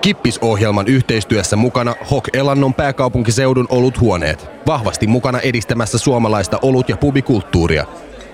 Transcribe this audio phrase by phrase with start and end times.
[0.00, 4.46] Kippisohjelman yhteistyössä mukana Hok Elannon pääkaupunkiseudun oluthuoneet.
[4.66, 7.84] Vahvasti mukana edistämässä suomalaista olut- ja pubikulttuuria.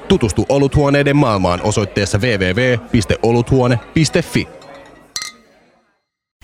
[0.08, 4.48] Tutustu oluthuoneiden maailmaan osoitteessa www.oluthuone.fi.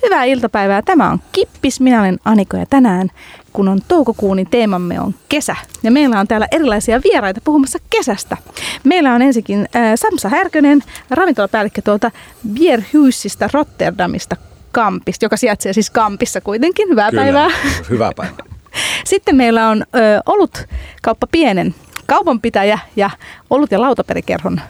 [0.02, 0.82] Hyvää iltapäivää.
[0.82, 1.80] Tämä on Kippis.
[1.80, 3.08] Minä olen Aniko ja tänään,
[3.52, 5.56] kun on toukokuun, niin teemamme on kesä.
[5.82, 8.36] Ja meillä on täällä erilaisia vieraita puhumassa kesästä.
[8.84, 12.10] Meillä on ensinnäkin äh, Samsa Härkönen, ravintolapäällikkö tuolta
[12.52, 14.36] Bierhuisista Rotterdamista
[14.72, 16.88] Kampista, joka sijaitsee siis Kampissa kuitenkin.
[16.88, 17.48] Hyvää Kyllä, päivää.
[17.90, 18.44] Hyvää päivää.
[19.04, 20.66] Sitten meillä on ö, ollut
[21.02, 21.74] kauppa pienen
[22.06, 23.10] kaupanpitäjä ja
[23.50, 24.60] olut- ja lautaperikerhon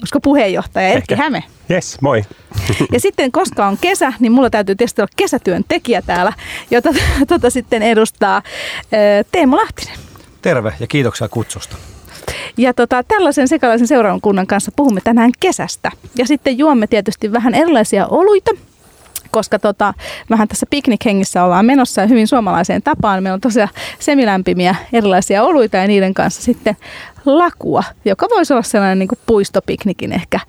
[0.00, 1.24] olisiko puheenjohtaja Erkki Ehkä.
[1.24, 1.42] Häme.
[1.70, 2.24] Yes, moi.
[2.92, 6.32] Ja sitten koska on kesä, niin mulla täytyy tietysti olla kesätyöntekijä täällä,
[6.70, 6.90] jota
[7.28, 8.42] tota sitten edustaa
[9.32, 9.98] Teemu Lahtinen.
[10.42, 11.76] Terve ja kiitoksia kutsusta.
[12.56, 15.90] Ja tota, tällaisen sekalaisen seuraavan kunnan kanssa puhumme tänään kesästä.
[16.16, 18.50] Ja sitten juomme tietysti vähän erilaisia oluita,
[19.30, 19.94] koska tota,
[20.30, 23.22] vähän tässä piknikhengissä ollaan menossa ja hyvin suomalaiseen tapaan.
[23.22, 26.76] Meillä on tosiaan semilämpimiä erilaisia oluita ja niiden kanssa sitten
[27.24, 30.40] lakua, joka voisi olla sellainen niin kuin puistopiknikin ehkä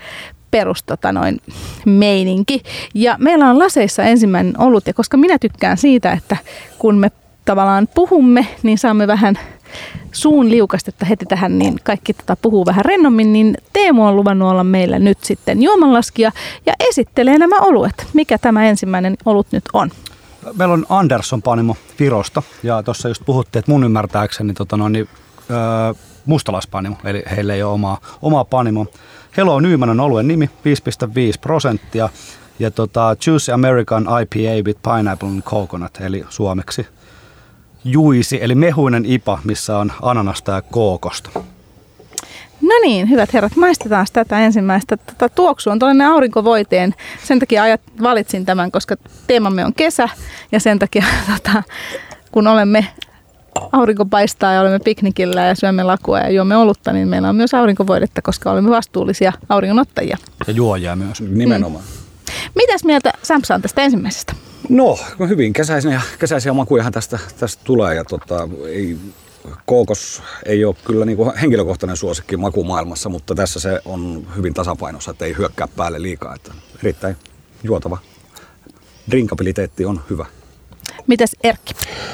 [0.52, 1.42] perus tota noin,
[1.86, 2.62] meininki.
[2.94, 6.38] Ja meillä on laseissa ensimmäinen olut, ja koska minä tykkään siitä, että
[6.80, 7.12] kun me
[7.46, 9.40] tavallaan puhumme, niin saamme vähän
[10.12, 14.64] suun liukastetta heti tähän, niin kaikki tota puhuu vähän rennommin, niin Teemu on luvannut olla
[14.64, 16.32] meillä nyt sitten juomanlaskija
[16.66, 18.08] ja esittelee nämä oluet.
[18.14, 19.92] Mikä tämä ensimmäinen olut nyt on?
[20.58, 25.10] Meillä on Anderson Panimo Virosta ja tuossa just puhuttiin, että mun ymmärtääkseni tota noin, niin,
[25.52, 25.94] öö,
[26.26, 28.86] mustalaispanimo, eli heillä ei ole omaa, omaa panimo.
[29.38, 30.52] Hello Nyman on oluen nimi, 5,5
[31.42, 32.10] prosenttia
[32.60, 36.88] ja tota, Choose American IPA with Pineapple and Coconut, eli suomeksi
[37.84, 41.30] juisi, eli mehuinen IPA, missä on ananasta ja kookosta.
[42.62, 44.98] No niin, hyvät herrat, maistetaan tätä ensimmäistä.
[44.98, 46.96] Tota, tuoksu on tällainen aurinkovoiteen.
[47.24, 48.96] Sen takia ajat, valitsin tämän, koska
[49.28, 50.10] teemamme on kesä
[50.52, 51.64] ja sen takia tota,
[52.32, 52.88] kun olemme
[53.72, 57.54] aurinko paistaa ja olemme piknikillä ja syömme lakua ja juomme olutta, niin meillä on myös
[57.54, 60.18] aurinkovoidetta, koska olemme vastuullisia auringonottajia.
[60.48, 61.22] Ja juojia myös.
[61.22, 61.84] Nimenomaan.
[62.56, 64.34] Mitäs mieltä Samsa on tästä ensimmäisestä?
[64.70, 65.00] No,
[65.30, 68.98] hyvin kesäisiä, kesäisiä makujahan tästä, tästä tulee ja tota, ei,
[69.66, 75.12] kookos ei ole kyllä niin kuin henkilökohtainen suosikki makumaailmassa, mutta tässä se on hyvin tasapainossa,
[75.12, 76.36] että ei hyökkää päälle liikaa.
[76.36, 76.54] Että
[76.84, 77.18] erittäin
[77.64, 77.98] juotava.
[79.12, 80.26] Drinkabiliteetti on hyvä.
[81.08, 81.74] Mitäs Erkki?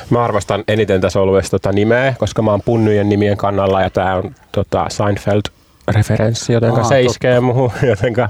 [0.10, 4.16] Mä arvostan eniten tässä oluessa tota nimeä, koska mä oon punnujen nimien kannalla ja tää
[4.16, 5.42] on tota Seinfeld
[5.88, 7.12] referenssi, jotenka Aa, se totta.
[7.12, 7.72] iskee muuhun.
[7.90, 8.30] Jotenka,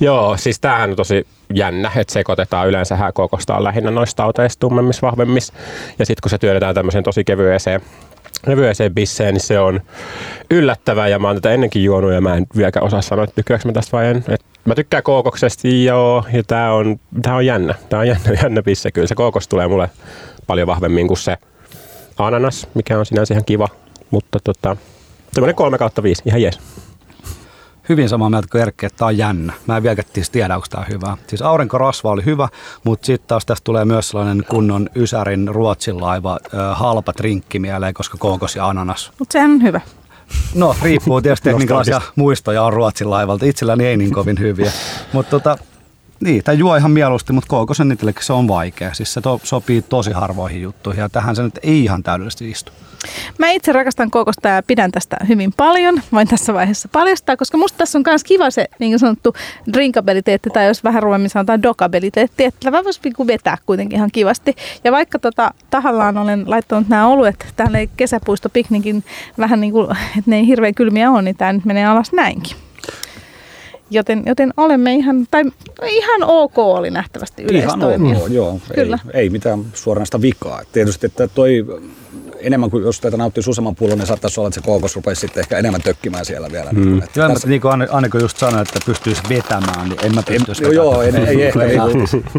[0.00, 5.06] joo, siis tämähän on tosi jännä, että sekoitetaan yleensä kokosta on lähinnä noista tauteista tummemmissa,
[5.06, 5.52] vahvemmissa.
[5.98, 7.80] Ja sitten kun se työnnetään tämmöiseen tosi kevyeseen
[8.46, 9.80] kevyeseen bisseen, niin se on
[10.50, 13.68] yllättävää ja mä oon tätä ennenkin juonut ja mä en vieläkään osaa sanoa, että tykkääkö
[13.68, 14.24] mä tästä vai en.
[14.28, 17.74] Et mä tykkään kookoksesta, joo, ja tää on, tää on jännä.
[17.88, 19.06] Tää on jännä, jännä bisse kyllä.
[19.06, 19.90] Se kookos tulee mulle
[20.46, 21.36] paljon vahvemmin kuin se
[22.18, 23.68] ananas, mikä on sinänsä ihan kiva.
[24.10, 24.76] Mutta tota,
[25.34, 26.60] tämmönen 3 kautta 5, ihan jees.
[27.88, 29.52] Hyvin samaa mieltä kuin Erkki, että tämä on jännä.
[29.66, 31.16] Mä en vieläkään tiedä, tiedä onko tämä hyvä.
[31.26, 32.48] Siis aurinkorasva oli hyvä,
[32.84, 37.94] mutta sitten taas tästä tulee myös sellainen kunnon Ysärin Ruotsin laiva, ö, halpa drinkki mieleen,
[37.94, 39.12] koska kookos ja ananas.
[39.18, 39.80] Mutta sehän on hyvä.
[40.54, 43.46] No, riippuu tietysti, minkälaisia muistoja on Ruotsin laivalta.
[43.46, 44.72] Itselläni ei niin kovin hyviä.
[45.12, 45.58] Mutta tota,
[46.20, 48.94] niin, tämä juo ihan mieluusti, mutta kookosen itsellekin se on vaikea.
[48.94, 52.72] Siis se to, sopii tosi harvoihin juttuihin ja tähän se nyt ei ihan täydellisesti istu.
[53.38, 56.02] Mä itse rakastan kokosta ja pidän tästä hyvin paljon.
[56.12, 59.34] Voin tässä vaiheessa paljastaa, koska musta tässä on myös kiva se niin sanottu
[59.72, 64.56] drinkabiliteetti, tai jos vähän ruvemmin sanotaan dokabiliteetti, että tämä voisi niinku vetää kuitenkin ihan kivasti.
[64.84, 69.04] Ja vaikka tota, tahallaan olen laittanut nämä oluet tälle kesäpuistopiknikin
[69.38, 72.56] vähän niin kuin, että ne ei hirveän kylmiä ole, niin tämä nyt menee alas näinkin.
[73.90, 75.44] Joten, joten olemme ihan, tai
[75.90, 78.18] ihan ok oli nähtävästi Ihan yleistoimija.
[78.18, 78.60] ok, joo.
[78.74, 78.98] Kyllä.
[79.14, 80.60] Ei, ei mitään suoranaista vikaa.
[80.60, 81.66] Et Tietysti, että toi
[82.42, 85.40] enemmän kuin jos tätä nauttii useamman pullon, niin saattaisi olla, että se kookos rupeisi sitten
[85.40, 86.70] ehkä enemmän tökkimään siellä vielä.
[86.72, 87.02] Mm.
[87.16, 90.62] Joo, tässä- niin kuin Anne, Anneko just sanoi, että pystyisi vetämään, niin en mä pystyisi
[90.62, 91.62] Joo, joo, ei, ei ehkä.
[91.62, 91.90] Ei, vetämään.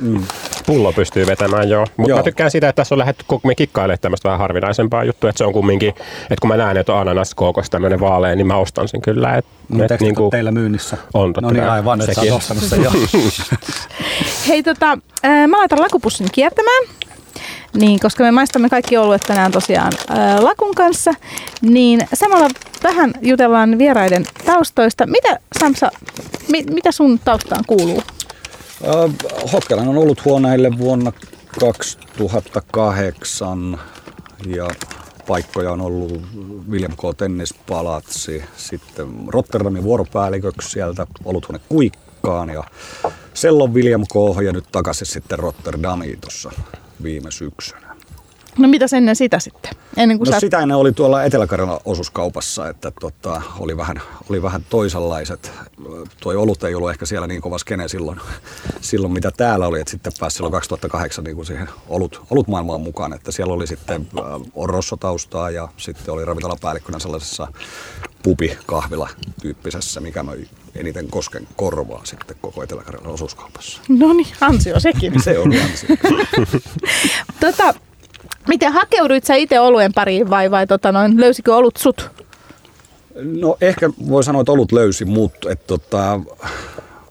[0.01, 0.23] mm.
[0.65, 1.85] Pullo pystyy vetämään, joo.
[1.97, 2.17] Mutta Joo.
[2.19, 5.43] mä tykkään sitä, että tässä on lähdetty kumminkin kikkailemaan tämmöistä vähän harvinaisempaa juttua, että se
[5.45, 8.87] on kumminkin, että kun mä näen, että on ananas kookos tämmöinen vaalea, niin mä ostan
[8.87, 9.35] sen kyllä.
[9.37, 10.97] Et, Mutta et niin teillä myynnissä?
[11.13, 11.69] On, totta No niin, kai.
[11.69, 12.91] aivan, että sä oot ostanut sen jo.
[14.47, 14.97] Hei, tota,
[15.47, 16.83] mä laitan lakupussin kiertämään.
[17.73, 21.13] Niin, koska me maistamme kaikki oluet tänään tosiaan ää, lakun kanssa,
[21.61, 22.47] niin samalla
[22.83, 25.07] vähän jutellaan vieraiden taustoista.
[25.07, 25.91] Mitä Samsa,
[26.47, 28.03] mi, mitä sun taustaan kuuluu?
[28.87, 29.11] Äh,
[29.53, 31.11] Hokkelan on ollut huoneille vuonna
[31.59, 33.79] 2008
[34.45, 34.67] ja
[35.27, 36.21] paikkoja on ollut
[36.69, 37.01] William K.
[37.17, 42.63] Tennispalatsi, sitten Rotterdamin vuoropäälliköksi sieltä oluthuone Kuikkaan ja
[43.33, 44.43] Sellon William K.
[44.43, 46.51] ja nyt takaisin sitten Rotterdamiin tuossa
[47.03, 47.90] viime syksynä.
[48.57, 49.71] No mitä ennen sitä sitten?
[49.97, 50.39] Ennen kuin No sä...
[50.39, 51.47] sitä ennen oli tuolla etelä
[51.85, 55.51] osuuskaupassa, että tota, oli, vähän, oli vähän toisenlaiset.
[56.19, 58.19] Tuo olut ei ollut ehkä siellä niin kova skene silloin,
[58.81, 63.13] silloin mitä täällä oli, että sitten pääsi silloin 2008 niin kuin siihen olut, olutmaailmaan mukaan,
[63.13, 64.23] että siellä oli sitten äh,
[64.63, 67.47] Rosso-taustaa ja sitten oli ravintolapäällikkönä sellaisessa
[68.23, 69.09] pubi-kahvila
[69.41, 73.81] tyyppisessä, mikä möi eniten kosken korvaa sitten koko etelä osuuskaupassa.
[73.89, 75.23] No niin, ansio sekin.
[75.23, 75.95] Se oli ansio.
[77.39, 77.73] tota,
[78.47, 82.11] miten hakeuduit sä itse oluen pariin vai, vai tota noin, löysikö olut sut?
[83.15, 86.19] No ehkä voi sanoa, että olut löysi mut, että tota,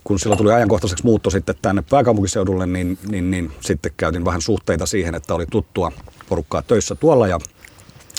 [0.04, 4.86] kun sillä tuli ajankohtaiseksi muutto sitten tänne pääkaupunkiseudulle, niin, niin, niin sitten käytin vähän suhteita
[4.86, 5.92] siihen, että oli tuttua
[6.28, 7.38] porukkaa töissä tuolla ja,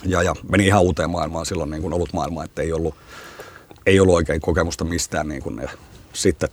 [0.05, 2.95] ja, ja meni ihan uuteen maailmaan silloin niin kuin ollut maailma, että ei ollut,
[3.85, 5.27] ei ollut oikein kokemusta mistään.
[5.27, 5.69] Niin kuin, ja
[6.13, 6.49] sitten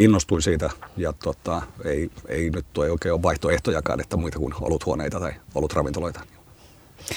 [0.00, 5.20] innostuin siitä ja tota, ei, ei nyt ei oikein ole vaihtoehtojakaan, että muita kuin oluthuoneita
[5.20, 6.20] tai olutravintoloita.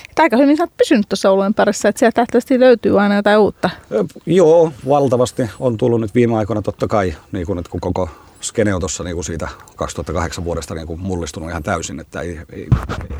[0.10, 3.40] Et aika hyvin sä oot pysynyt tuossa oluen parissa, että sieltä tähtävästi löytyy aina jotain
[3.40, 3.70] uutta.
[3.92, 8.10] Ö, Joo, valtavasti on tullut nyt viime aikoina totta kai, niin kuin nyt kun koko
[8.42, 12.40] skene on tuossa niin kuin siitä 2008 vuodesta niin kuin mullistunut ihan täysin, että ei,
[12.52, 12.68] ei,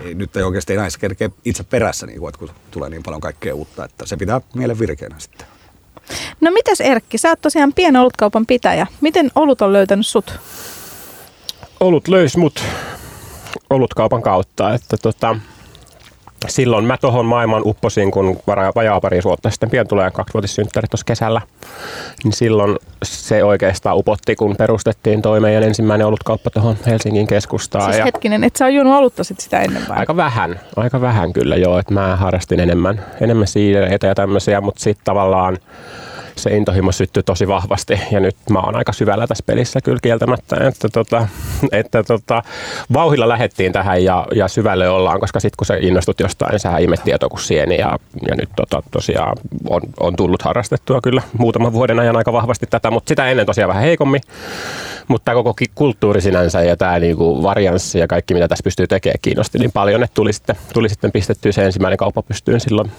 [0.06, 3.22] ei, nyt ei oikeasti enää kerkeä itse perässä, niin kuin, että kun tulee niin paljon
[3.22, 5.48] kaikkea uutta, että se pitää mielen virkeänä sitten.
[6.42, 8.88] No mitäs Erkki, sä oot tosiaan pienen olutkaupan pitäjä.
[9.02, 10.40] Miten olut on löytänyt sut?
[11.80, 12.64] Olut löysi mut
[13.70, 15.36] olutkaupan kautta, että tota,
[16.48, 18.40] silloin mä tohon maailman upposin, kun
[18.76, 21.42] vajaa pari vuotta sitten pian tulee kaksivuotissynttärit tuossa kesällä.
[22.24, 27.84] Niin silloin se oikeastaan upotti, kun perustettiin toi meidän ensimmäinen olutkauppa tuohon Helsingin keskustaan.
[27.84, 29.98] Siis ja hetkinen, et sä oon juonut olutta sit sitä ennen vai?
[29.98, 34.84] aika vähän, aika vähän kyllä joo, että mä harrastin enemmän, enemmän siidereitä ja tämmöisiä, mutta
[34.84, 35.58] sitten tavallaan
[36.36, 40.56] se intohimo syttyi tosi vahvasti ja nyt mä oon aika syvällä tässä pelissä kyllä kieltämättä,
[40.68, 41.28] että, tota,
[41.72, 42.44] että tota,
[42.94, 46.78] vauhilla lähettiin tähän ja, ja syvälle ollaan, koska sitten kun sä innostut jostain, niin sä
[46.78, 49.38] imet tieto kuin sieni ja, ja nyt tota, tosiaan
[49.70, 53.70] on, on tullut harrastettua kyllä muutaman vuoden ajan aika vahvasti tätä, mutta sitä ennen tosiaan
[53.70, 54.22] vähän heikommin.
[55.08, 59.20] Mutta tämä koko kulttuuri sinänsä ja tämä niinku varianssi ja kaikki, mitä tässä pystyy tekemään,
[59.22, 62.92] kiinnosti niin paljon, että tuli sitten, tuli sitten pistettyä se ensimmäinen kauppa pystyyn silloin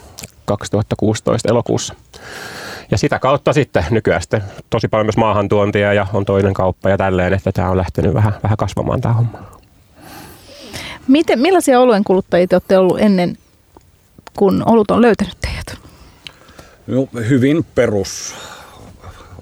[0.44, 1.94] 2016 elokuussa.
[2.90, 6.98] Ja sitä kautta sitten nykyään sitten tosi paljon myös maahantuontia ja on toinen kauppa ja
[6.98, 9.38] tälleen, että tämä on lähtenyt vähän, vähän kasvamaan tämä homma.
[11.08, 13.38] Miten, millaisia oluen kuluttajia te olette ollut ennen,
[14.36, 15.78] kun olut on löytänyt teidät?
[16.86, 18.34] No, hyvin perus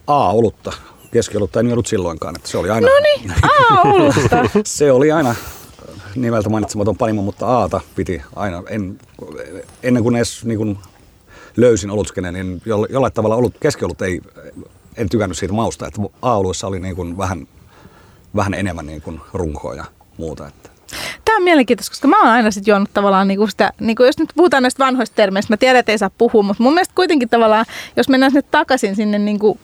[0.07, 0.73] A-olutta.
[1.13, 2.87] Keskiolutta en ollut silloinkaan, että se oli aina...
[2.87, 4.49] No niin, aa, olutta.
[4.65, 5.35] Se oli aina
[6.17, 8.99] nimeltä mainitsematon panimo, mutta Aata piti aina, en,
[9.83, 10.79] ennen kuin edes niin kuin
[11.57, 14.21] löysin olutskenen, niin joll- jollain tavalla ollut, keskiolut ei,
[14.97, 17.47] en tykännyt siitä mausta, että A-oluessa oli niin kuin vähän,
[18.37, 19.85] vähän enemmän niin kuin runkoa ja
[20.19, 20.47] muuta.
[20.47, 20.71] Että.
[21.25, 24.33] Tämä on mielenkiintoista, koska mä oon aina sit juonut tavallaan niinku sitä, niinku jos nyt
[24.37, 27.65] puhutaan näistä vanhoista termeistä, mä tiedän, että ei saa puhua, mutta mun mielestä kuitenkin tavallaan,
[27.97, 29.59] jos mennään sinne takaisin sinne niinku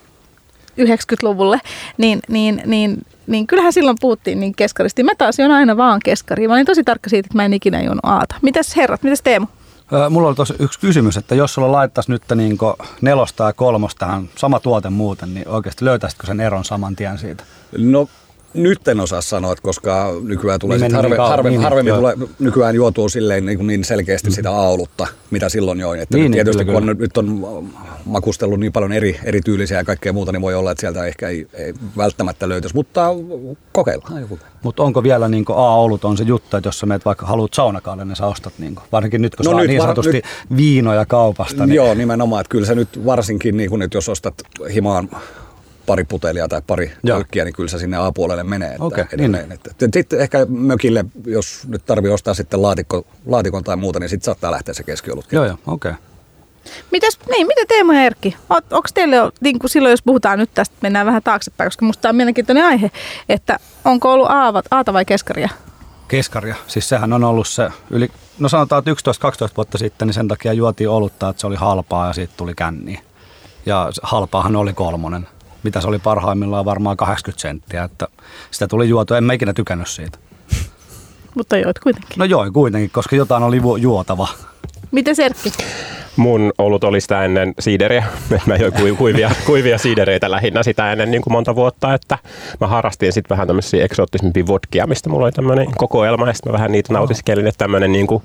[0.81, 1.61] 90-luvulle,
[1.99, 5.03] niin, niin, niin, niin kyllähän silloin puhuttiin niin keskaristi.
[5.03, 6.49] Mä taas juon aina vaan keskaria.
[6.49, 8.35] Mä olin tosi tarkka siitä, että mä en ikinä juonut aata.
[8.43, 9.47] Mitäs herrat, mitäs Teemu?
[10.11, 12.59] Mulla oli tuossa yksi kysymys, että jos sulla laittaisi nyt niin
[13.01, 17.45] nelosta ja kolmosta sama tuote muuten, niin oikeasti löytäisitkö sen eron saman tien siitä?
[17.79, 18.09] No
[18.55, 21.61] nyt en osaa sanoa, että koska nykyään tulee Niin sit harve, niin kauan, harve, niin,
[21.61, 21.99] harvemmin joo.
[21.99, 26.01] tulee, nykyään juotuu silleen niin, niin selkeästi sitä A-olutta, mitä silloin join.
[26.01, 27.69] Että Niin, niin, niin, tietysti kyllä, kun on, nyt on
[28.05, 31.47] makustellut niin paljon eri, erityylisiä ja kaikkea muuta, niin voi olla, että sieltä ehkä ei,
[31.55, 33.07] ei välttämättä löytäisi, mutta
[33.73, 34.39] kokeillaan joku.
[34.63, 38.05] Mutta onko vielä niin A-olut on se juttu, että jos sä meet vaikka haluat saunakaalle,
[38.05, 40.25] niin sä ostat niin kuin, varsinkin nyt kun No saa nyt niin var- sanotusti nyt-
[40.57, 41.67] viinoja kaupasta.
[41.67, 42.41] Niin, Joo, nimenomaan.
[42.41, 44.35] Että kyllä se nyt varsinkin, niin kuin nyt jos ostat
[44.75, 45.09] himaan
[45.89, 48.71] pari putelia tai pari tölkkiä, niin kyllä se sinne A-puolelle menee.
[48.71, 49.53] Että Okei, edelleen.
[49.53, 54.25] Että, sitten ehkä mökille, jos nyt tarvii ostaa sitten laatikko, laatikon tai muuta, niin sitten
[54.25, 55.37] saattaa lähteä se keskiolutkin.
[55.37, 55.93] joo, joo okei.
[56.93, 58.37] Mitäs, niin, mitä Teemu ja Erkki?
[58.51, 62.11] Onko teille, niin kuin silloin jos puhutaan nyt tästä, mennään vähän taaksepäin, koska musta tämä
[62.11, 62.91] on mielenkiintoinen aihe,
[63.29, 65.49] että onko ollut aavat, aata vai keskaria?
[66.09, 68.91] Keskaria, siis sehän on ollut se yli, no sanotaan, että
[69.49, 72.55] 11-12 vuotta sitten, niin sen takia juotiin olutta, että se oli halpaa ja siitä tuli
[72.55, 73.01] känniä.
[73.67, 75.29] Ja halpaahan oli kolmonen,
[75.69, 78.09] mitä se oli parhaimmillaan varmaan 80 senttiä, että
[78.51, 80.19] sitä tuli juotua, en mä ikinä tykännyt siitä.
[81.35, 82.19] Mutta joit kuitenkin.
[82.19, 84.29] No joo, kuitenkin, koska jotain oli juotava.
[84.91, 85.53] Mites Erkki?
[86.19, 88.05] Mun olut oli sitä ennen siideriä.
[88.47, 92.19] Mä join kuivia, kuivia siidereitä lähinnä sitä ennen niin kuin monta vuotta, että
[92.61, 96.59] mä harrastin sitten vähän tämmöisiä eksoottisempia vodkia, mistä mulla oli tämmöinen kokoelma ja sitten mä
[96.59, 98.23] vähän niitä nautiskelin, että tämmöinen niin kuin,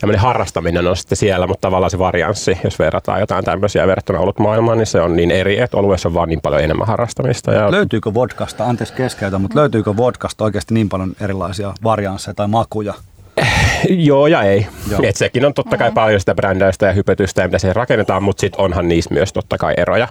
[0.00, 4.38] tämmöinen harrastaminen on sitten siellä, mutta tavallaan se varianssi, jos verrataan jotain tämmöisiä verrattuna olut
[4.38, 7.52] maailmaan, niin se on niin eri, että oluessa on vaan niin paljon enemmän harrastamista.
[7.52, 7.70] Ja...
[7.70, 12.94] Löytyykö vodkasta, anteeksi keskeytä, mutta löytyykö vodkasta oikeasti niin paljon erilaisia variansseja tai makuja,
[13.88, 14.66] Joo ja ei.
[14.90, 15.00] Joo.
[15.02, 15.94] Et sekin on totta kai mm.
[15.94, 19.58] paljon sitä brändäystä ja hypetystä ja mitä se rakennetaan, mutta sitten onhan niissä myös totta
[19.58, 20.08] kai eroja.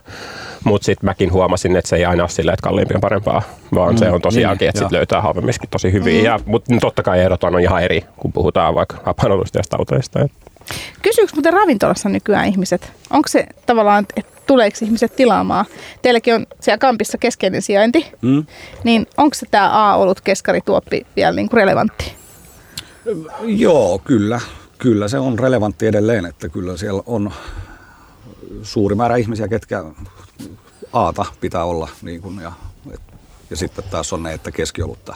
[0.63, 3.41] Mutta sitten mäkin huomasin, että se ei aina ole silleen, että kalliimpi on parempaa,
[3.75, 3.97] vaan mm.
[3.97, 6.37] se on tosiaankin, niin, että sitten löytää halvemmiskin tosi hyviä.
[6.37, 6.43] Mm.
[6.45, 10.19] Mutta totta kai erot on ihan eri, kun puhutaan vaikka hapanolusta ja stauteista.
[11.01, 12.91] Kysyykö muuten ravintolassa nykyään ihmiset?
[13.09, 15.65] Onko se tavallaan, että tuleeko ihmiset tilaamaan?
[16.01, 18.45] Teilläkin on siellä kampissa keskeinen sijainti, mm.
[18.83, 22.22] niin onko se tämä A-olut keskarituoppi vielä niinku relevantti?
[23.41, 24.41] Joo, kyllä.
[24.77, 27.33] Kyllä se on relevantti edelleen, että kyllä siellä on
[28.63, 29.83] suuri määrä ihmisiä, ketkä
[30.93, 31.89] aata pitää olla.
[32.01, 32.51] Niin kuin, ja,
[32.93, 33.01] et,
[33.50, 35.15] ja sitten taas on ne, että keskiolutta.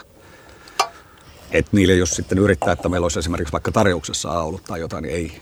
[1.52, 5.16] Että niille, jos sitten yrittää, että meillä olisi esimerkiksi vaikka tarjouksessa A-olut tai jotain, niin
[5.16, 5.42] ei,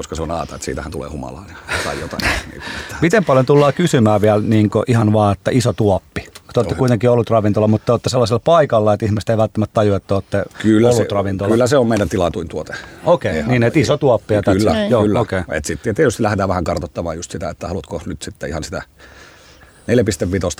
[0.00, 1.44] koska se on aata, että siitähän tulee humalaa
[1.84, 2.22] tai jotain.
[2.22, 2.96] niin kuin, että.
[3.00, 6.20] Miten paljon tullaan kysymään vielä niin ihan vaan, että iso tuoppi?
[6.54, 9.96] Te olette kuitenkin ollut ravintola, mutta te olette sellaisella paikalla, että ihmiset ei välttämättä tajua,
[9.96, 11.50] että olette kyllä ollut se, ravintola.
[11.50, 12.74] Kyllä se on meidän tilatuin tuote.
[13.04, 14.34] Okei, okay, niin että iso tuoppi.
[14.34, 14.86] Ja kyllä, kyllä.
[14.86, 15.20] Joo, kyllä.
[15.20, 15.42] Okay.
[15.52, 18.82] Et sitten tietysti lähdetään vähän kartoittamaan just sitä, että haluatko nyt sitten ihan sitä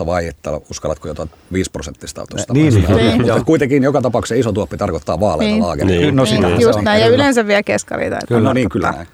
[0.01, 2.53] 4,5 vai että uskallatko jotain 5 prosenttista tuosta.
[2.53, 3.23] Niin, niin, niin.
[3.23, 5.63] Mutta kuitenkin joka tapauksessa iso tuoppi tarkoittaa vaaleita niin.
[5.63, 6.01] laageria.
[6.01, 6.17] Niin.
[6.17, 6.61] No niin.
[6.61, 8.19] Just näin, ja yleensä vielä keskariita.
[8.29, 9.07] Kyllä, no niin, kyllä näin.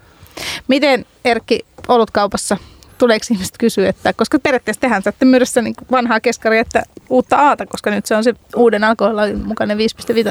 [0.69, 2.57] Miten Erkki olutkaupassa
[2.99, 7.37] tuleeko ihmiset kysyä, että koska periaatteessa tehän saatte myydä se niin vanhaa keskaria, että uutta
[7.37, 9.79] aata, koska nyt se on se uuden alkoholin mukainen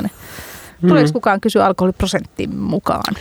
[0.04, 0.10] 5,5.
[0.88, 1.14] Tuleeko mm.
[1.14, 3.16] kukaan kysyä alkoholiprosenttiin mukaan?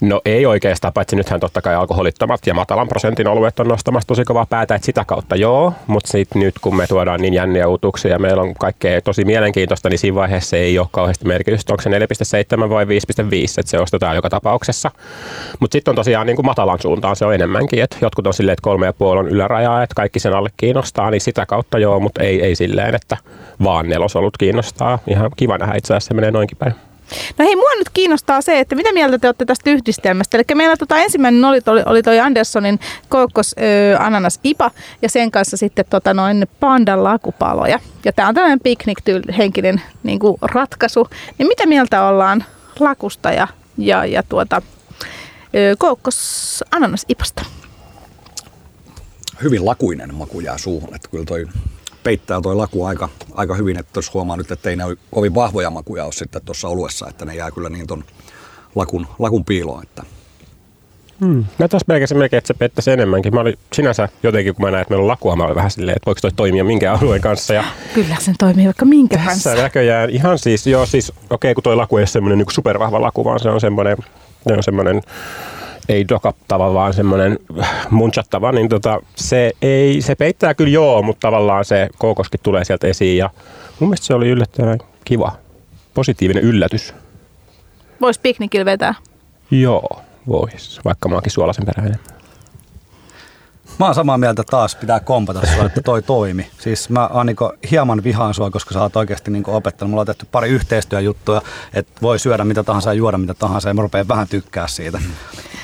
[0.00, 4.24] No ei oikeastaan, paitsi nythän totta kai alkoholittomat ja matalan prosentin oluet on nostamassa tosi
[4.24, 8.10] kovaa päätä, että sitä kautta joo, mutta sitten nyt kun me tuodaan niin jänniä uutuksia
[8.10, 11.90] ja meillä on kaikkea tosi mielenkiintoista, niin siinä vaiheessa ei ole kauheasti merkitystä, onko se
[11.90, 12.90] 4,7 vai 5,5,
[13.58, 14.90] että se ostetaan joka tapauksessa.
[15.60, 18.56] Mutta sitten on tosiaan niin kuin matalan suuntaan se on enemmänkin, että jotkut on silleen,
[18.62, 22.42] että 3,5 on ylärajaa, että kaikki sen alle kiinnostaa, niin sitä kautta joo, mutta ei,
[22.42, 23.16] ei silleen, että
[23.64, 24.98] vaan nelosolut kiinnostaa.
[25.06, 26.87] Ihan kiva nähdä itse asiassa se menee noinkin päin.
[27.38, 30.36] No hei, mua nyt kiinnostaa se, että mitä mieltä te olette tästä yhdistelmästä.
[30.36, 34.70] Eli meillä tota, ensimmäinen oli, oli, oli toi Andersonin kookos ö, ananas ipa
[35.02, 37.80] ja sen kanssa sitten tota, noin pandan lakupaloja.
[38.04, 41.08] Ja tämä on tällainen piknik-henkinen niin ratkaisu.
[41.38, 42.44] Niin mitä mieltä ollaan
[42.80, 43.48] lakusta ja,
[43.78, 44.62] ja, ja tuota,
[45.54, 45.76] ö,
[46.70, 47.44] ananas ipasta?
[49.42, 50.94] Hyvin lakuinen maku jää suuhun.
[50.94, 51.46] Että kyllä toi
[52.02, 55.34] peittää toi laku aika, aika hyvin, että jos huomaa nyt, että ei ne ole kovin
[55.34, 58.04] vahvoja makuja ole sitten tuossa oluessa, että ne jää kyllä niin ton
[58.74, 59.82] lakun, lakun piiloon.
[59.82, 60.02] Että.
[61.20, 61.44] Hmm.
[61.58, 63.34] Mä taas melkein, melkein, että se peittäisi enemmänkin.
[63.34, 65.96] Mä olin sinänsä jotenkin, kun mä näin, että meillä on lakua, mä olin vähän silleen,
[65.96, 67.54] että voiko toi toimia minkä alueen kanssa.
[67.54, 67.64] Ja
[67.94, 69.54] Kyllä sen toimii vaikka minkä tässä kanssa.
[69.54, 73.02] näköjään ihan siis, joo siis, okei okay, kun toi laku ei ole semmoinen niin supervahva
[73.02, 73.96] laku, vaan se on semmoinen,
[74.48, 75.02] se on semmoinen
[75.88, 77.38] ei dokattava, vaan semmoinen
[77.90, 82.86] munchattava, niin tota, se, ei, se peittää kyllä joo, mutta tavallaan se kookoski tulee sieltä
[82.86, 83.30] esiin ja
[83.80, 85.32] mun mielestä se oli yllättävän kiva,
[85.94, 86.94] positiivinen yllätys.
[88.00, 88.94] Voisi piknikillä vetää?
[89.50, 91.98] Joo, vois, vaikka mä oonkin suolasen peräinen.
[93.78, 96.50] Mä oon samaa mieltä taas, pitää kompata sua, että toi toimi.
[96.60, 99.90] Siis mä oon niinku hieman vihaan sua, koska sä oot oikeasti niinku opettanut.
[99.90, 101.42] Mulla on tehty pari yhteistyöjuttuja,
[101.74, 105.00] että voi syödä mitä tahansa ja juoda mitä tahansa ja mä rupean vähän tykkää siitä.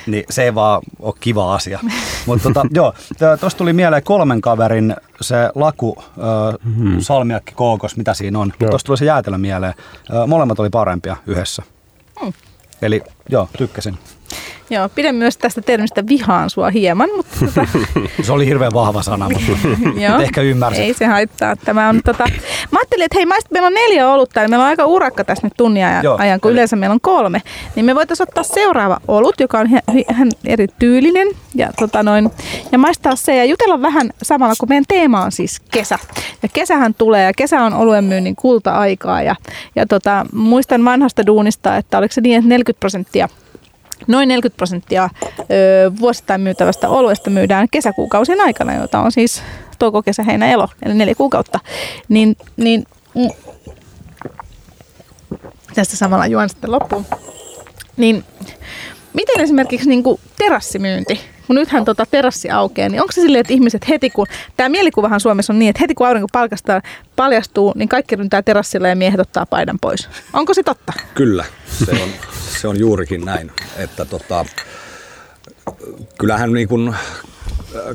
[0.07, 1.81] Niin se ei vaan ole kiva asia.
[2.27, 2.95] Mutta tota, joo,
[3.41, 7.01] tuossa tuli mieleen kolmen kaverin se laku, äh, hmm.
[7.01, 8.53] salmiakki, kookos, mitä siinä on.
[8.59, 9.75] Tuosta tuli se jäätelö mieleen.
[10.15, 11.63] Äh, molemmat oli parempia yhdessä.
[12.21, 12.33] Hmm.
[12.83, 13.99] Eli joo, tykkäsin.
[14.71, 17.09] Joo, pidän myös tästä termistä vihaan sua hieman.
[17.17, 17.67] Mutta tota...
[18.23, 19.69] se oli hirveän vahva sana, mutta
[20.07, 20.21] Joo.
[20.21, 20.85] ehkä ymmärsit.
[20.85, 21.57] Ei se haittaa.
[21.57, 22.25] Tämä on, tota...
[22.71, 25.53] Mä ajattelin, että hei, meillä on neljä olutta, ja meillä on aika urakka tässä nyt
[25.57, 26.55] tunnin ajan, Joo, ajan kun eli...
[26.55, 27.43] yleensä meillä on kolme.
[27.77, 29.67] Niin me voitaisiin ottaa seuraava olut, joka on
[30.09, 32.31] ihan eri tyylinen, ja, tota noin,
[32.73, 35.99] ja maistaa se ja jutella vähän samalla, kun meidän teema on siis kesä.
[36.43, 39.37] Ja kesähän tulee, ja kesä on oluen myynnin kulta-aikaa, ja,
[39.77, 43.29] ja tota, muistan vanhasta duunista, että oliko se niin, että 40 prosenttia
[44.07, 45.11] Noin 40 prosenttia
[46.01, 49.43] vuosittain myytävästä oluesta myydään kesäkuukausien aikana, jota on siis
[49.79, 51.61] touko, kesä, heinä, elo, eli neljä kuukautta.
[52.09, 53.29] Niin, niin mm,
[55.75, 57.07] tästä samalla juon sitten loppuun.
[57.97, 58.25] Niin
[59.13, 63.53] miten esimerkiksi niin kuin terassimyynti, kun nythän tota terassi aukeaa, niin onko se silleen, että
[63.53, 66.83] ihmiset heti kun, tämä mielikuvahan Suomessa on niin, että heti kun aurinko palkastaa,
[67.17, 70.09] paljastuu, niin kaikki ryntää terassille ja miehet ottaa paidan pois.
[70.33, 70.93] Onko se totta?
[71.15, 71.45] Kyllä,
[71.85, 72.09] se on,
[72.61, 74.45] se on juurikin näin, että tota,
[76.19, 76.95] kyllähän niin kun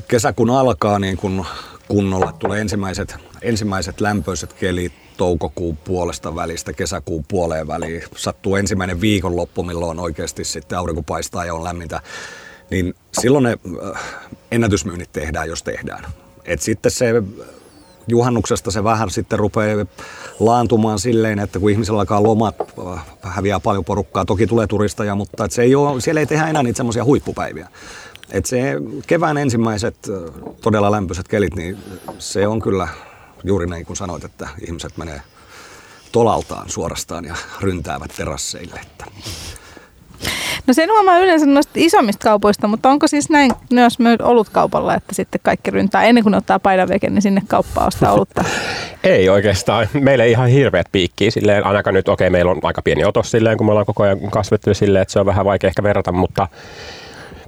[0.08, 1.46] kesä kun alkaa niin kun
[1.88, 8.04] kunnolla, tulee ensimmäiset, ensimmäiset lämpöiset kelit toukokuun puolesta välistä kesäkuun puoleen väliin.
[8.16, 12.02] Sattuu ensimmäinen viikonloppu, milloin oikeasti sitten aurinko paistaa ja on lämmintä.
[12.72, 13.58] Niin silloin ne
[14.52, 16.06] ennätysmyynnit tehdään, jos tehdään.
[16.46, 17.14] Et sitten se
[18.08, 19.86] juhannuksesta se vähän sitten rupeaa
[20.40, 22.56] laantumaan silleen, että kun ihmisellä alkaa lomat,
[22.94, 26.48] äh, häviää paljon porukkaa, toki tulee turisteja, mutta et se ei ole, siellä ei tehdä
[26.48, 27.70] enää niitä semmoisia huippupäiviä.
[28.32, 28.74] Et se
[29.08, 31.78] kevään ensimmäiset äh, todella lämpöiset kelit, niin
[32.20, 32.88] se on kyllä
[33.44, 35.22] juuri niin kuin sanoit, että ihmiset menee
[36.12, 38.80] tolaltaan suorastaan ja ryntäävät terasseille.
[38.82, 39.06] Että
[40.70, 45.16] No sen huomaa yleensä noista isommista kaupoista, mutta onko siis näin myös myös olutkaupalla, että
[45.16, 48.44] sitten kaikki ryntää ennen kuin ottaa paidan veke, niin sinne kauppaan ostaa olutta?
[49.04, 49.88] Ei oikeastaan.
[49.94, 53.32] Meillä ei ihan hirveät piikkiä silleen, ainakaan nyt, okei, okay, meillä on aika pieni otos
[53.32, 56.12] silleen, kun me ollaan koko ajan kasvettu silleen, että se on vähän vaikea ehkä verrata,
[56.12, 56.48] mutta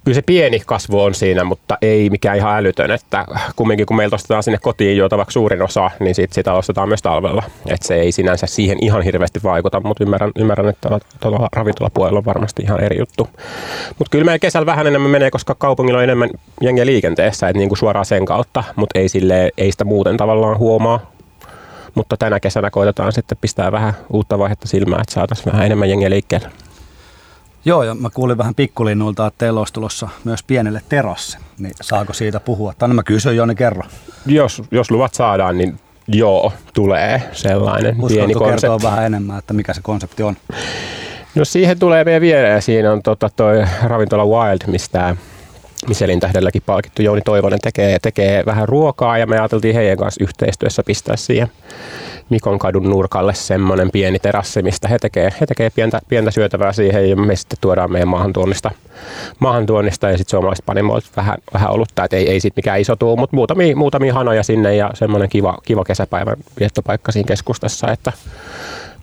[0.06, 4.16] kyllä se pieni kasvu on siinä, mutta ei mikään ihan älytön, että kumminkin kun meiltä
[4.16, 7.44] ostetaan sinne kotiin juotavaksi suurin osa, niin sit sitä ostetaan myös talvella.
[7.68, 10.90] Että se ei sinänsä siihen ihan hirveästi vaikuta, mutta ymmärrän, ymmärrän että
[11.20, 13.30] tuolla ravintolapuolella on varmasti ihan eri juttu.
[13.98, 16.30] Mutta kyllä meidän kesällä vähän enemmän menee, koska kaupungilla on enemmän
[16.62, 21.12] jengiä liikenteessä, että niinku suoraan sen kautta, mutta ei, sille, ei sitä muuten tavallaan huomaa.
[21.96, 26.10] Mutta tänä kesänä koitetaan sitten pistää vähän uutta vaihetta silmään, että saataisiin vähän enemmän jengiä
[26.10, 26.50] liikkeelle.
[27.66, 31.38] Joo, ja mä kuulin vähän pikkulinnulta, että teillä olisi tulossa myös pienelle terassi.
[31.60, 32.74] Niin saako siitä puhua?
[32.78, 33.84] Tai no mä kysyn jo, niin kerro.
[34.26, 38.84] Jos, jos luvat saadaan, niin joo, tulee sellainen Uskaltu pieni kertoa konsepti.
[38.84, 40.38] vähän enemmän, että mikä se konsepti on?
[41.36, 42.62] No siihen tulee vielä viereen.
[42.62, 45.16] Siinä on tota toi ravintola Wild, mistä
[45.88, 50.84] Michelin tähdelläkin palkittu Jouni Toivonen tekee, tekee vähän ruokaa ja me ajateltiin heidän kanssa yhteistyössä
[50.86, 51.52] pistää siihen
[52.32, 57.10] Mikon kadun nurkalle semmoinen pieni terassi, mistä he tekee, he tekee pientä, pientä syötävää siihen
[57.10, 58.72] ja me sitten tuodaan meidän maahantuonnista,
[59.40, 63.18] maahantuonnista ja sitten suomalaiset panimoilta vähän, vähän olutta, että ei, ei sit mikään iso tuu,
[63.18, 68.12] mutta muutamia, muutamia hanoja sinne ja semmoinen kiva, kiva kesäpäivän viettopaikka siinä keskustassa, että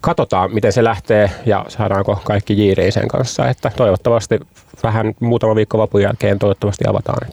[0.00, 3.48] katsotaan, miten se lähtee ja saadaanko kaikki jiiriin sen kanssa.
[3.48, 4.40] Että toivottavasti
[4.82, 7.28] vähän muutama viikko vapun jälkeen toivottavasti avataan.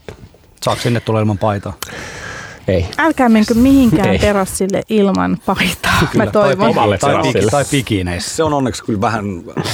[0.63, 1.73] Saako sinne tulla ilman paitaa?
[2.67, 2.85] Ei.
[2.97, 4.19] Älkää menkö mihinkään Ei.
[4.19, 6.73] terassille ilman paitaa, mä Tai, toivon.
[6.75, 7.51] Tai, terassille.
[7.51, 8.35] tai pikineissä.
[8.35, 9.25] se on onneksi kyllä vähän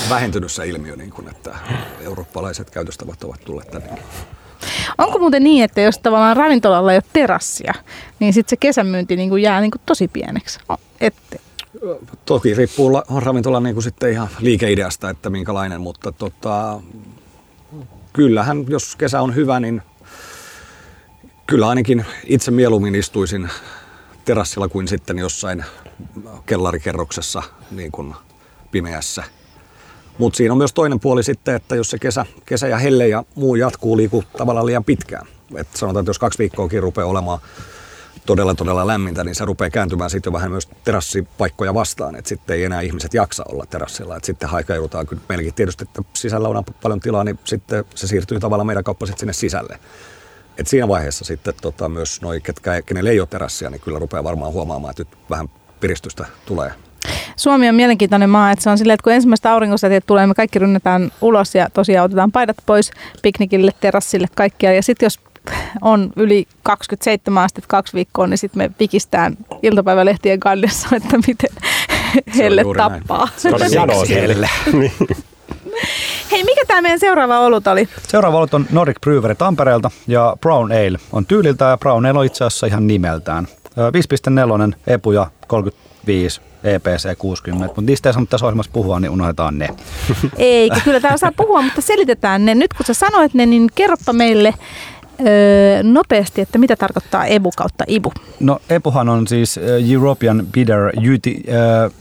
[0.09, 1.55] vähentynyt se ilmiö, niin kuin, että
[2.01, 3.89] eurooppalaiset käytöstavat ovat tulleet tänne.
[4.97, 7.73] Onko muuten niin, että jos tavallaan ravintolalla ei ole terassia,
[8.19, 10.59] niin sitten se kesämyynti niin kuin jää niin kuin tosi pieneksi?
[11.01, 11.13] Et,
[12.25, 16.79] Toki riippuu la- ravintolan niin kuin sitten ihan liikeideasta, että minkälainen, mutta tota,
[18.13, 19.81] kyllähän jos kesä on hyvä, niin
[21.51, 23.49] kyllä ainakin itse mieluummin istuisin
[24.25, 25.65] terassilla kuin sitten jossain
[26.45, 28.15] kellarikerroksessa niin kuin
[28.71, 29.23] pimeässä.
[30.17, 33.23] Mutta siinä on myös toinen puoli sitten, että jos se kesä, kesä ja helle ja
[33.35, 35.27] muu jatkuu liiku tavallaan liian pitkään.
[35.55, 37.39] Et sanotaan, että jos kaksi viikkoakin rupeaa olemaan
[38.25, 42.63] todella todella lämmintä, niin se rupeaa kääntymään sitten vähän myös terassipaikkoja vastaan, että sitten ei
[42.63, 46.99] enää ihmiset jaksa olla terassilla, että sitten haikeudutaan kyllä meilläkin tietysti, että sisällä on paljon
[46.99, 49.79] tilaa, niin sitten se siirtyy tavallaan meidän kauppa sinne sisälle.
[50.57, 54.23] Et siinä vaiheessa sitten tota, myös noi, ketkä, kenellä ei ole terassia, niin kyllä rupeaa
[54.23, 56.71] varmaan huomaamaan, että nyt vähän piristystä tulee.
[57.35, 60.59] Suomi on mielenkiintoinen maa, että se on silleen, että kun ensimmäiset aurinkosäteet tulee, me kaikki
[60.59, 64.73] rynnätään ulos ja tosiaan otetaan paidat pois piknikille, terassille, kaikkia.
[64.73, 65.19] Ja sitten jos
[65.81, 71.49] on yli 27 astetta kaksi viikkoa, niin sitten me vikistään iltapäivälehtien kannessa, että miten
[72.37, 73.27] helle tappaa.
[73.37, 74.49] Se on siellä.
[76.31, 77.89] Hei, mikä tämä meidän seuraava olut oli?
[78.07, 82.25] Seuraava olut on Nordic Brewery Tampereelta ja Brown Ale on tyyliltä ja Brown Ale on
[82.25, 83.47] itse asiassa ihan nimeltään.
[83.77, 83.91] Ö,
[84.69, 89.69] 5.4 epuja 35 EPC 60, mutta niistä ei saanut tässä ohjelmassa puhua, niin unohdetaan ne.
[90.37, 92.55] Eikä, kyllä tämä osaa puhua, mutta selitetään ne.
[92.55, 94.53] Nyt kun sä sanoit ne, niin kerropa meille
[95.19, 98.11] öö, nopeasti, että mitä tarkoittaa EBU kautta IBU.
[98.39, 99.59] No EPUhan on siis
[99.91, 101.91] European Bidder Unit, ö,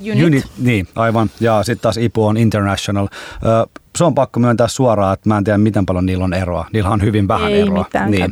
[0.00, 0.24] Unit.
[0.24, 1.30] Unit, niin, aivan.
[1.40, 3.08] Ja sitten taas IPU on International.
[3.46, 3.66] Ö,
[3.98, 6.66] se on pakko myöntää suoraan, että mä en tiedä, miten paljon niillä on eroa.
[6.72, 7.84] Niillä on hyvin vähän Ei eroa.
[7.84, 8.30] mitään niin.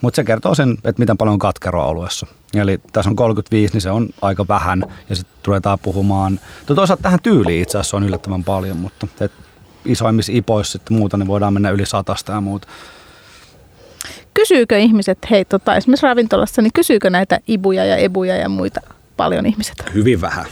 [0.00, 2.26] Mutta se kertoo sen, että miten paljon on katkeroa oluessa.
[2.54, 4.84] Eli tässä on 35, niin se on aika vähän.
[5.10, 9.32] Ja sitten ruvetaan puhumaan, to toisaalta tähän tyyliin itse asiassa on yllättävän paljon, mutta et
[9.84, 12.68] isoimmissa ipoissa sitten muuta, niin voidaan mennä yli satasta ja muuta.
[14.34, 18.80] Kysyykö ihmiset, hei tota, esimerkiksi ravintolassa, niin kysyykö näitä ibuja ja ebuja ja muita
[19.16, 19.84] paljon ihmiset?
[19.94, 20.46] Hyvin vähän.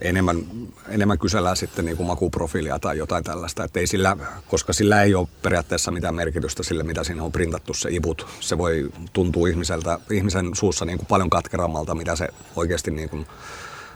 [0.00, 0.46] Enemmän,
[0.88, 4.16] enemmän kysellään sitten niin kuin makuprofiilia tai jotain tällaista, että ei sillä,
[4.48, 8.26] koska sillä ei ole periaatteessa mitään merkitystä sille, mitä siinä on printattu se ibut.
[8.40, 13.26] Se voi tuntua ihmiseltä, ihmisen suussa niin kuin paljon katkerammalta, mitä se oikeasti niin kuin,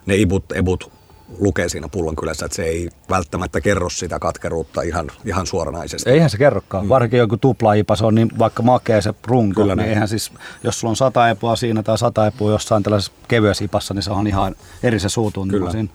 [0.06, 0.92] ne ibut, ebut
[1.38, 6.10] lukee siinä pullon kylässä, että se ei välttämättä kerro sitä katkeruutta ihan, ihan suoranaisesti.
[6.10, 6.84] Eihän se kerrokaan.
[6.84, 6.88] Mm.
[6.88, 10.32] Varsinkin joku tupla se on niin vaikka makea se runko, Kyllä niin eihän siis,
[10.64, 14.10] jos sulla on sata epua siinä tai sata epua jossain tällaisessa kevyessä ipassa, niin se
[14.10, 15.88] on ihan eri se suutuntuma siinä.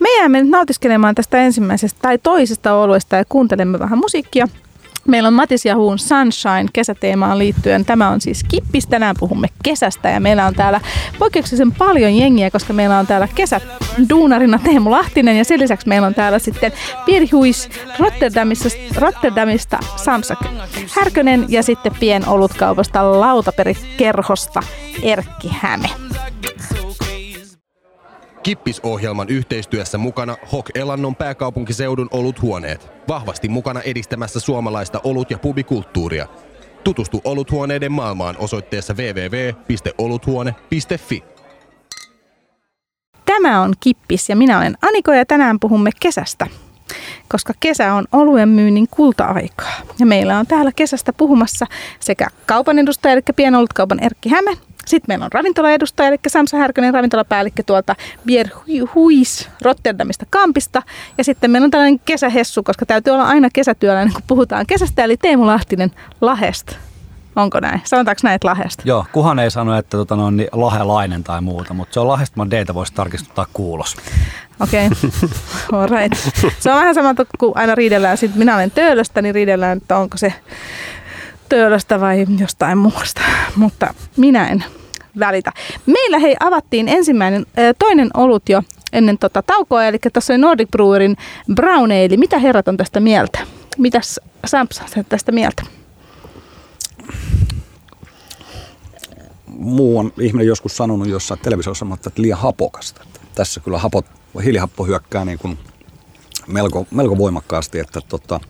[0.00, 4.48] Me jäämme nyt nautiskelemaan tästä ensimmäisestä tai toisesta oluesta ja kuuntelemme vähän musiikkia.
[5.08, 7.84] Meillä on Matis ja Huun Sunshine kesäteemaan liittyen.
[7.84, 8.86] Tämä on siis Kippis.
[8.86, 10.80] Tänään puhumme kesästä ja meillä on täällä
[11.18, 13.28] poikkeuksellisen paljon jengiä, koska meillä on täällä
[14.08, 16.72] duunarina Teemu Lahtinen ja sen lisäksi meillä on täällä sitten
[17.06, 20.36] Pirhuis Rotterdamista, Rotterdamista Samsa
[20.96, 24.62] Härkönen ja sitten pienolutkaupasta Lautaperi-kerhosta
[25.02, 25.90] Erkki Häme.
[28.42, 32.90] Kippisohjelman yhteistyössä mukana Hok Elannon pääkaupunkiseudun oluthuoneet.
[33.08, 36.26] Vahvasti mukana edistämässä suomalaista olut- ja pubikulttuuria.
[36.84, 41.24] Tutustu oluthuoneiden maailmaan osoitteessa www.oluthuone.fi.
[43.24, 46.46] Tämä on Kippis ja minä olen Aniko ja tänään puhumme kesästä
[47.28, 49.72] koska kesä on oluen myynnin kulta-aikaa.
[49.98, 51.66] Ja meillä on täällä kesästä puhumassa
[52.00, 54.56] sekä kaupan edustaja, eli pienolutkaupan Erkki Häme,
[54.92, 58.48] sitten meillä on ravintolaedustaja, eli Samsa Härkönen, ravintolapäällikkö tuolta Bier
[58.94, 60.82] Huis Rotterdamista Kampista.
[61.18, 65.16] Ja sitten meillä on tällainen kesähessu, koska täytyy olla aina kesätyöläinen, kun puhutaan kesästä, eli
[65.16, 66.76] Teemu Lahtinen Lahesta.
[67.36, 67.80] Onko näin?
[67.84, 68.82] Sanotaanko näitä Lahesta?
[68.86, 72.36] Joo, kuhan ei sano, että tota, no, niin lahelainen tai muuta, mutta se on Lahesta,
[72.36, 73.96] mä deitä voisi tarkistuttaa kuulos.
[74.60, 74.86] Okei,
[75.72, 75.86] okay.
[75.86, 76.18] right.
[76.58, 80.16] Se on vähän sama kuin aina riidellään, sitten minä olen töölöstä, niin riidellään, että onko
[80.16, 80.34] se
[81.48, 83.20] töölöstä vai jostain muusta,
[83.56, 84.64] mutta minä en
[85.18, 85.52] välitä.
[85.86, 87.46] Meillä hei avattiin ensimmäinen,
[87.78, 91.16] toinen olut jo ennen tota taukoa, eli tuossa oli Nordic Brewerin
[91.54, 92.16] Brown Ale.
[92.16, 93.38] Mitä herrat on tästä mieltä?
[93.78, 95.62] Mitäs Samps tästä mieltä?
[99.46, 103.04] Muu on ihminen joskus sanonut jossain televisiossa, että liian hapokasta.
[103.34, 104.06] Tässä kyllä hapot,
[104.44, 105.58] hiilihappo hyökkää niin kuin
[106.46, 108.40] melko, melko voimakkaasti, että tota,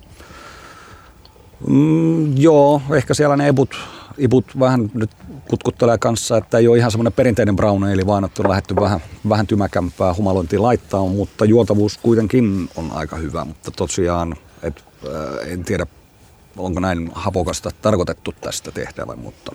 [1.66, 3.76] Mm, joo, ehkä siellä ne eput,
[4.18, 5.10] iput vähän nyt
[5.48, 9.00] kutkuttelee kanssa, että ei ole ihan semmoinen perinteinen brown ale, vaan että on lähdetty vähän,
[9.28, 15.64] vähän tymäkämpää humalointia laittaa, mutta juotavuus kuitenkin on aika hyvä, mutta tosiaan et, äh, en
[15.64, 15.86] tiedä,
[16.56, 19.52] onko näin hapokasta tarkoitettu tästä tehtävä, mutta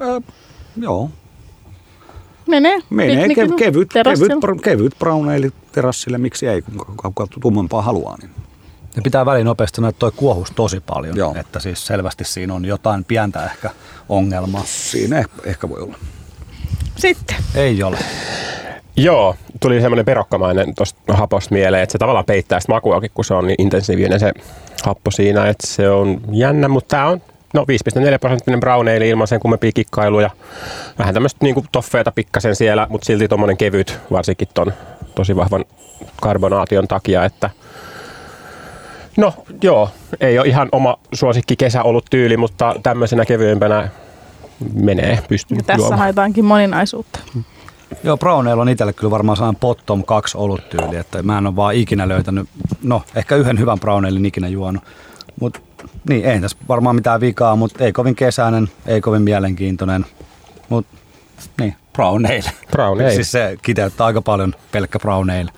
[0.00, 0.34] äh,
[0.76, 1.10] joo.
[2.48, 2.78] Menee.
[2.90, 8.16] Menee kevyt, kevyt, kevyt, kevyt brown ale terassille, miksi ei, kun tummempaa haluaa.
[8.16, 8.30] Niin
[8.96, 11.16] ne pitää väliin nopeasti sanoa, että toi kuohus tosi paljon.
[11.16, 11.34] Joo.
[11.36, 13.70] Että siis selvästi siinä on jotain pientä ehkä
[14.08, 14.62] ongelmaa.
[14.64, 15.96] Siinä ehkä voi olla.
[16.96, 17.36] Sitten.
[17.54, 17.98] Ei ole.
[18.96, 23.34] Joo, tuli semmoinen perokkamainen tuosta haposta mieleen, että se tavallaan peittää sitä makuakin, kun se
[23.34, 24.32] on niin intensiivinen se
[24.84, 27.22] happo siinä, että se on jännä, mutta tämä on
[27.54, 27.66] no
[27.98, 30.30] 5,4 prosenttinen brown ale ilman sen kummempia kikkailuja.
[30.98, 34.72] Vähän tämmöistä niin toffeeta pikkasen siellä, mutta silti tuommoinen kevyt, varsinkin ton
[35.14, 35.64] tosi vahvan
[36.20, 37.50] karbonaation takia, että–
[39.16, 43.88] No joo, ei ole ihan oma suosikki kesä ollut tyyli, mutta tämmöisenä kevyempänä
[44.74, 45.98] menee, pystyy ja Tässä juomaan.
[45.98, 47.20] haetaankin moninaisuutta.
[48.04, 50.38] Joo, Brown on itselle kyllä varmaan sellainen bottom kaksi
[50.70, 52.48] tyyli, että mä en ole vaan ikinä löytänyt,
[52.82, 54.82] no ehkä yhden hyvän Brown ikinä juonut.
[55.40, 55.60] Mutta
[56.08, 60.06] niin, ei tässä varmaan mitään vikaa, mutta ei kovin kesäinen, ei kovin mielenkiintoinen.
[60.68, 60.96] Mutta
[61.60, 62.52] niin, Brown Ale.
[62.70, 63.14] Brown Ale.
[63.14, 65.50] Siis se kiteyttää aika paljon pelkkä Brown Ale.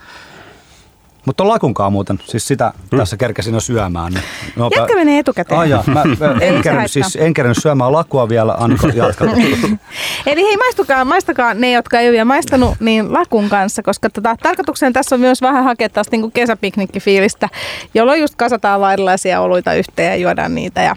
[1.25, 2.99] Mutta on lakunkaa muuten, siis sitä hmm.
[2.99, 4.13] tässä kerkesin jo syömään.
[4.13, 4.23] Niin
[4.55, 4.79] nopea...
[4.79, 5.59] Jätkä menee etukäteen.
[5.59, 6.03] Ai mä,
[6.41, 9.27] en, kerännyt, siis, en kerännyt syömään lakua vielä, Anko jatkaa.
[10.25, 14.35] Eli hei, maistukaa, maistakaa ne, jotka ei ole vielä maistanut, niin lakun kanssa, koska tota,
[14.43, 17.49] tarkoituksena tässä on myös vähän hakea taas niin kesäpiknikkifiilistä,
[17.93, 20.81] jolloin just kasataan vaan erilaisia oluita yhteen ja juodaan niitä.
[20.81, 20.95] Ja,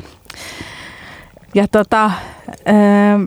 [1.54, 2.10] ja tota,
[2.68, 3.24] ähm,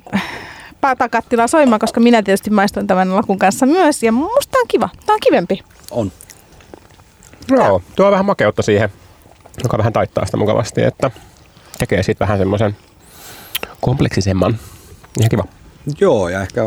[0.82, 4.04] patakattila soimaan, koska minä tietysti maistoin tämän lakun kanssa myös.
[4.04, 4.90] Ja musta on kiva.
[5.06, 5.60] Tämä on kivempi.
[5.92, 6.12] On.
[7.49, 8.89] Joo, tuo vähän makeutta siihen,
[9.63, 11.12] joka vähän taittaa sitä mukavasti, että
[11.77, 12.77] tekee siitä vähän semmoisen
[13.82, 14.60] kompleksisemman.
[15.19, 15.43] Ihan kiva.
[15.99, 16.62] Joo, ja ehkä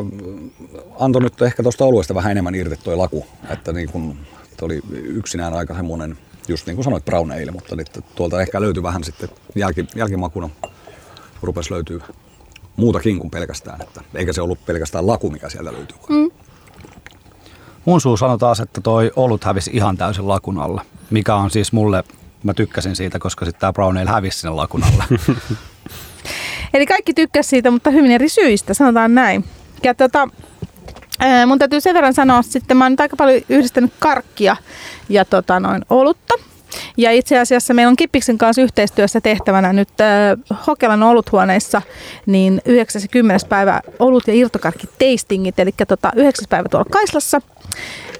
[0.98, 4.16] antoi nyt ehkä tuosta oluesta vähän enemmän irti tuo laku, että niin kun,
[4.62, 8.82] oli yksinään aika semmoinen, just niin kuin sanoit brown ale, mutta nyt tuolta ehkä löytyi
[8.82, 10.50] vähän sitten jälki, jälkimakuna,
[11.42, 12.00] rupesi löytyy
[12.76, 15.96] muutakin kuin pelkästään, että eikä se ollut pelkästään laku, mikä sieltä löytyy.
[16.08, 16.30] Mm.
[17.85, 21.73] Mun suu sanoo taas, että toi olut hävisi ihan täysin lakun alle, mikä on siis
[21.73, 22.05] mulle,
[22.42, 25.05] mä tykkäsin siitä, koska sitten tämä brown ale hävisi sinne lakun alle.
[26.75, 29.44] Eli kaikki tykkäsivät siitä, mutta hyvin eri syistä, sanotaan näin.
[29.83, 30.29] Ja tota,
[31.47, 34.57] mun täytyy sen verran sanoa, sitten mä oon nyt aika paljon yhdistänyt karkkia
[35.09, 36.35] ja tota, noin olutta.
[36.96, 41.82] Ja itse asiassa meillä on Kippiksen kanssa yhteistyössä tehtävänä nyt äh, Hokelan oluthuoneissa
[42.26, 43.46] niin 90.
[43.48, 46.44] päivä olut- ja irtokarkki tastingit, eli tota, 9.
[46.48, 47.40] päivä tuolla Kaislassa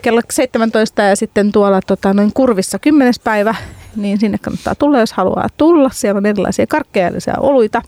[0.02, 3.14] kello 17 ja sitten tuolla tota, noin kurvissa 10.
[3.24, 3.54] päivä,
[3.96, 5.90] niin sinne kannattaa tulla, jos haluaa tulla.
[5.92, 7.82] Siellä on erilaisia karkkeja ja oluita.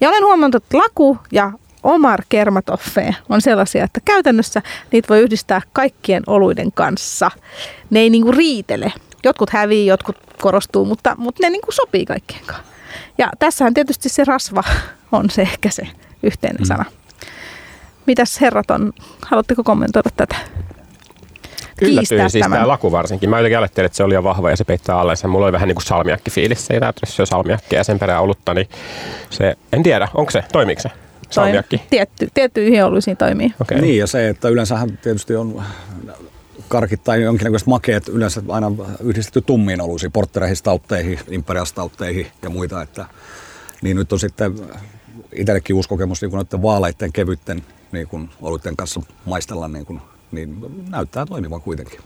[0.00, 1.52] Ja olen huomannut, että laku ja
[1.82, 7.30] Omar Kermatoffe on sellaisia, että käytännössä niitä voi yhdistää kaikkien oluiden kanssa.
[7.90, 8.92] Ne ei niinku riitele.
[9.24, 12.64] Jotkut hävii, jotkut korostuu, mutta, mutta ne niinku sopii kaikkien kanssa.
[13.18, 14.64] Ja tässähän tietysti se rasva
[15.12, 15.88] on se ehkä se
[16.22, 16.84] yhteinen sana.
[18.06, 18.92] Mitäs herrat on,
[19.26, 20.36] haluatteko kommentoida tätä?
[21.82, 23.30] Yllätyin siis tämä laku varsinkin.
[23.30, 25.28] Mä jotenkin ajattelin, että se oli jo vahva ja se peittää allensa.
[25.28, 28.54] Mulla oli vähän niin kuin salmiakki-fiilis siitä, että jos syö salmiakkia ja sen perään olutta,
[28.54, 28.68] niin
[29.30, 30.90] se, en tiedä, onko se, toimiiko se?
[31.30, 31.82] salmiakki?
[31.90, 33.54] Tietty, tiettyihin oluisiin toimii.
[33.60, 33.80] Okay.
[33.80, 35.62] Niin ja se, että yleensähän tietysti on
[36.70, 42.82] karkit tai jonkinnäköiset makeet yleensä aina yhdistetty tummiin oluisiin, porttereihin, imperiastautteihin ja muita.
[42.82, 43.06] Että,
[43.82, 44.54] niin nyt on sitten
[45.32, 50.00] itsellekin uusi kokemus niin noiden vaaleiden, kevytten niin kuin oluiden kanssa maistella, niin, kuin,
[50.32, 50.56] niin
[50.90, 52.00] näyttää toimivan kuitenkin.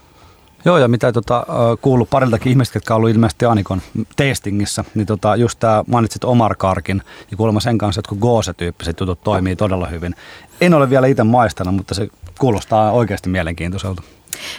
[0.65, 1.45] Joo, ja mitä tota,
[1.81, 3.81] kuullut pariltakin ihmistä, jotka on ollut ilmeisesti Anikon
[4.15, 9.23] testingissä, niin tota, just tämä mainitsit Omar Karkin, niin kuulemma sen kanssa jotkut Goose-tyyppiset jutut
[9.23, 10.15] toimii todella hyvin.
[10.61, 12.07] En ole vielä itse maistanut, mutta se
[12.39, 14.01] kuulostaa oikeasti mielenkiintoiselta.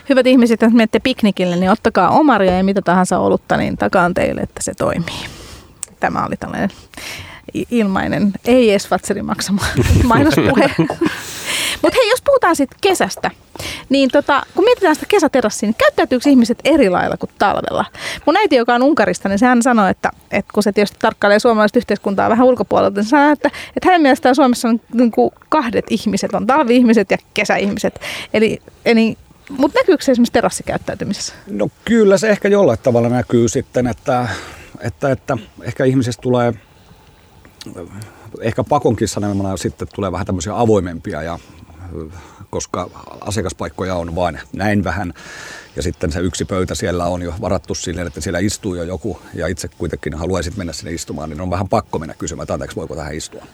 [0.09, 4.41] Hyvät ihmiset, jos menette piknikille, niin ottakaa omaria ja mitä tahansa olutta, niin takaan teille,
[4.41, 5.27] että se toimii.
[6.01, 6.71] Tämä oli tällainen
[7.71, 9.63] ilmainen, ei edes Fatserin maksama
[10.05, 10.71] mainospuhe.
[11.83, 13.31] Mutta hei, jos puhutaan sitten kesästä,
[13.89, 17.85] niin tota, kun mietitään sitä kesäterassia, niin käyttäytyykö ihmiset eri lailla kuin talvella?
[18.27, 21.79] Mun äiti, joka on Unkarista, niin sehän sanoi, että, että kun se tietysti tarkkailee suomalaista
[21.79, 26.35] yhteiskuntaa vähän ulkopuolelta, niin sanoi, että, että hänen mielestään Suomessa on niin kuin kahdet ihmiset,
[26.35, 28.01] on talvi-ihmiset ja kesäihmiset.
[28.35, 29.17] Eli, eli
[29.51, 31.35] mutta näkyykö se esimerkiksi terassikäyttäytymisessä?
[31.47, 34.29] No kyllä se ehkä jollain tavalla näkyy sitten, että,
[34.81, 36.55] että, että ehkä ihmisestä tulee
[38.41, 41.39] ehkä pakonkin sanomana sitten tulee vähän tämmöisiä avoimempia ja
[42.51, 45.15] koska asiakaspaikkoja on vain näin vähän.
[45.77, 49.21] Ja sitten se yksi pöytä siellä on jo varattu silleen, että siellä istuu jo joku
[49.35, 52.77] ja itse kuitenkin haluaisit mennä sinne istumaan, niin on vähän pakko mennä kysymään, että anteeksi,
[52.77, 53.47] voiko tähän istua.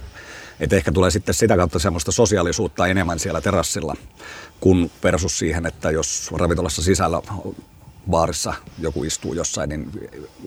[0.60, 3.96] Että ehkä tulee sitten sitä kautta semmoista sosiaalisuutta enemmän siellä terassilla,
[4.62, 7.22] kun versus siihen, että jos ravintolassa sisällä
[8.10, 9.90] baarissa joku istuu jossain, niin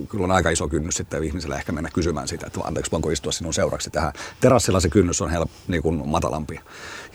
[0.10, 3.32] kyllä on aika iso kynnys sitten ihmisellä ehkä mennä kysymään sitä, että anteeksi, voinko istua
[3.32, 4.13] sinun seuraksi tähän.
[4.39, 6.60] Terassilla se kynnys on help, niin kuin matalampi.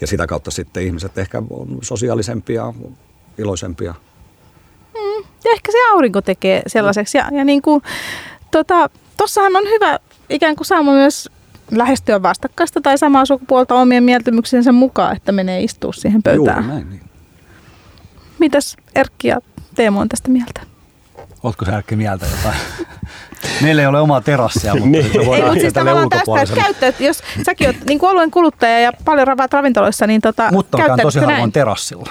[0.01, 2.75] Ja sitä kautta sitten ihmiset ehkä on sosiaalisempia,
[3.39, 3.95] iloisempia.
[4.95, 7.19] Mm, ja ehkä se aurinko tekee sellaiseksi.
[7.19, 7.83] Ja, ja niin kuin,
[8.51, 9.99] tota, tossahan on hyvä
[10.31, 11.31] ikään kuin saama myös
[11.71, 16.57] lähestyä vastakkaista tai samaa sukupuolta omien mieltymyksensä mukaan, että menee istua siihen pöytään.
[16.57, 17.03] Juuri näin, niin.
[18.39, 19.41] Mitäs Erkki ja
[19.75, 20.61] Teemu on tästä mieltä?
[21.43, 22.61] Oletko sä Erkki mieltä jotain?
[23.63, 25.13] Meillä ei ole omaa terassia, mutta niin.
[25.13, 29.27] se voi Ei, siis tavallaan tästä, että jos säkin olet niin alueen kuluttaja ja paljon
[29.27, 32.11] ravaat ravintoloissa, niin tota, Mutta käyn tosi harvoin terassilla.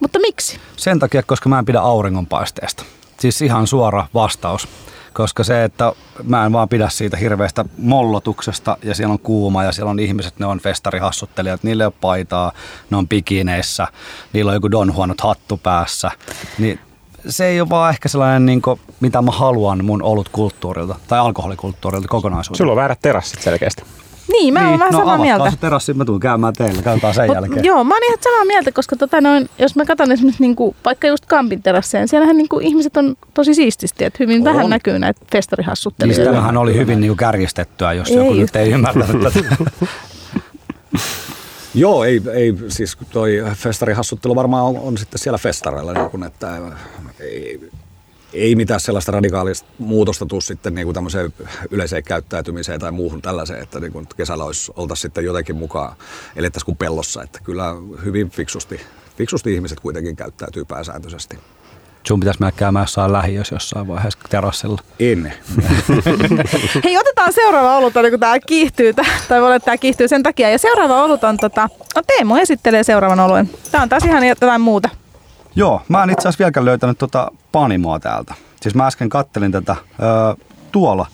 [0.00, 0.60] Mutta miksi?
[0.76, 2.84] Sen takia, koska mä en pidä auringonpaisteesta.
[3.20, 4.68] Siis ihan suora vastaus
[5.16, 5.92] koska se, että
[6.24, 10.38] mä en vaan pidä siitä hirveästä mollotuksesta ja siellä on kuuma ja siellä on ihmiset,
[10.38, 12.52] ne on festarihassuttelijat, niille ei ole paitaa,
[12.90, 13.86] ne on pikineissä,
[14.32, 16.10] niillä on joku Don Juanot hattu päässä,
[16.58, 16.80] niin
[17.28, 22.08] se ei ole vaan ehkä sellainen, niin kuin, mitä mä haluan mun olutkulttuurilta tai alkoholikulttuurilta
[22.08, 22.64] kokonaisuudessaan.
[22.64, 23.82] Sulla on väärät terassit selkeästi.
[24.32, 25.50] Niin, mä niin, oon vähän no, samaa mieltä.
[25.50, 27.64] se terassi, mä tuun käymään teille, katsotaan sen Mut, jälkeen.
[27.64, 31.06] Joo, mä oon ihan samaa mieltä, koska tota noin, jos mä katson esimerkiksi niinku, vaikka
[31.06, 34.54] just Kampin terasseja, niin siellähän niinku ihmiset on tosi siististi, että hyvin on.
[34.54, 36.18] vähän näkyy näitä festarihassutteluja.
[36.18, 38.40] Niin tämähän oli hyvin niinku kärjistettyä, jos ei joku just.
[38.40, 39.56] nyt ei ymmärtänyt tätä.
[41.74, 46.58] Joo, ei, ei, siis toi festarihassuttelu varmaan on, on sitten siellä festareilla, niin kun, että
[47.20, 47.70] ei,
[48.32, 51.32] ei mitään sellaista radikaalista muutosta tule sitten niin kuin tämmöiseen
[51.70, 55.96] yleiseen käyttäytymiseen tai muuhun tällaiseen, että niin kuin kesällä olisi, oltaisiin sitten jotenkin mukaan,
[56.36, 57.22] elettäisiin kuin pellossa.
[57.22, 58.80] Että kyllä hyvin fiksusti,
[59.16, 61.38] fiksusti ihmiset kuitenkin käyttäytyy pääsääntöisesti.
[62.06, 64.80] Sun pitäisi mennä käymään jossain lähiössä jossain vaiheessa terassilla.
[65.00, 65.32] En.
[66.84, 70.50] Hei, otetaan seuraava olut, kun tämä kiihtyy, tai voi olla, että tämä kiihtyy sen takia.
[70.50, 73.50] Ja seuraava olut on, tota, no Teemu esittelee seuraavan oluen.
[73.70, 74.88] Tämä on taas ihan jotain muuta.
[75.56, 78.34] Joo, mä en itse asiassa vieläkään löytänyt tuota panimoa täältä.
[78.60, 81.06] Siis mä äsken kattelin tätä öö, tuolla.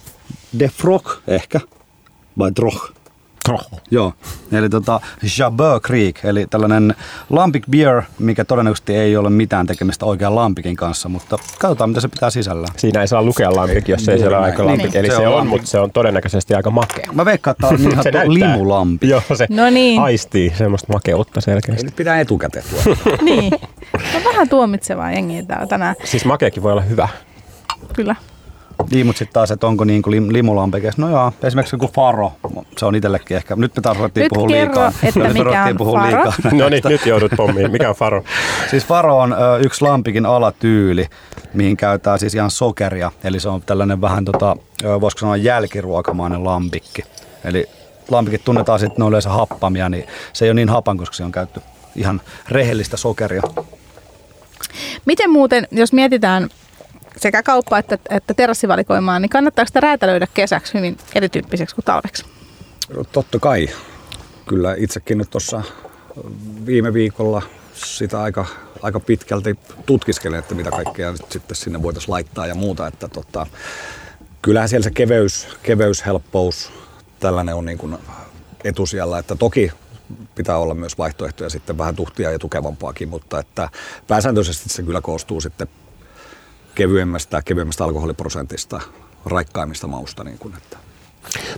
[0.58, 1.60] De Frog ehkä,
[2.38, 2.92] vai Droch.
[3.48, 3.72] Droch.
[3.90, 4.12] Joo,
[4.52, 5.00] eli tota
[5.38, 6.94] Jabeur Creek, eli tällainen
[7.30, 12.08] lampik beer, mikä todennäköisesti ei ole mitään tekemistä oikean lampikin kanssa, mutta katsotaan mitä se
[12.08, 12.66] pitää sisällä.
[12.76, 14.96] Siinä ei saa lukea lampik, jos ei siellä ole aika lampik, niin.
[14.96, 17.06] eli se, se on, on mutta se on todennäköisesti aika makea.
[17.12, 19.08] Mä veikkaan, että on niin limulampi.
[19.08, 20.00] Joo, se no niin.
[20.00, 21.86] aistii semmoista makeutta selkeästi.
[21.86, 23.16] Ei pitää etukäteen tuoda.
[23.22, 23.52] niin,
[24.16, 25.94] on vähän tuomitsevaa jengiä täällä tänään.
[26.04, 27.08] Siis makeakin voi olla hyvä.
[27.92, 28.16] Kyllä.
[28.90, 30.98] Niin, mutta sitten taas, että onko niin kuin lim, limulampekes.
[30.98, 32.32] No joo, esimerkiksi joku Faro,
[32.78, 33.56] se on itsellekin ehkä.
[33.56, 34.92] Nyt me taas ruvettiin puhua liikaa.
[35.02, 36.06] että Nyt mikä on puhua Faro.
[36.06, 37.70] liikaa No niin, nyt joudut pommiin.
[37.70, 38.24] Mikä on Faro?
[38.70, 41.06] Siis Faro on ö, yksi lampikin alatyyli,
[41.54, 43.12] mihin käytetään siis ihan sokeria.
[43.24, 47.02] Eli se on tällainen vähän, tota, ö, voisiko sanoa jälkiruokamainen lampikki.
[47.44, 47.66] Eli
[48.10, 51.24] lampikit tunnetaan sitten, ne on yleensä happamia, niin se ei ole niin hapan, koska se
[51.24, 51.60] on käytetty
[51.96, 53.42] ihan rehellistä sokeria.
[55.06, 56.48] Miten muuten, jos mietitään
[57.16, 62.24] sekä kauppaa että, että terassivalikoimaa, niin kannattaako sitä räätälöidä kesäksi hyvin erityyppiseksi kuin talveksi?
[63.12, 63.68] Totta kai.
[64.48, 65.62] Kyllä itsekin nyt tuossa
[66.66, 67.42] viime viikolla
[67.74, 68.46] sitä aika,
[68.82, 72.86] aika pitkälti tutkiskelin, että mitä kaikkea nyt sitten sinne voitaisiin laittaa ja muuta.
[72.86, 73.46] Että tota,
[74.42, 76.72] kyllähän siellä se keveys, keveys, helppous,
[77.20, 77.98] tällainen on niin kuin
[78.64, 79.18] etusijalla.
[79.18, 79.72] Että toki
[80.34, 83.68] pitää olla myös vaihtoehtoja sitten vähän tuhtia ja tukevampaakin, mutta että
[84.08, 85.68] pääsääntöisesti se kyllä koostuu sitten
[86.74, 88.80] kevyemmästä, kevyemmästä alkoholiprosentista,
[89.26, 90.24] raikkaimmista mausta.
[90.24, 90.76] Niin kuin, että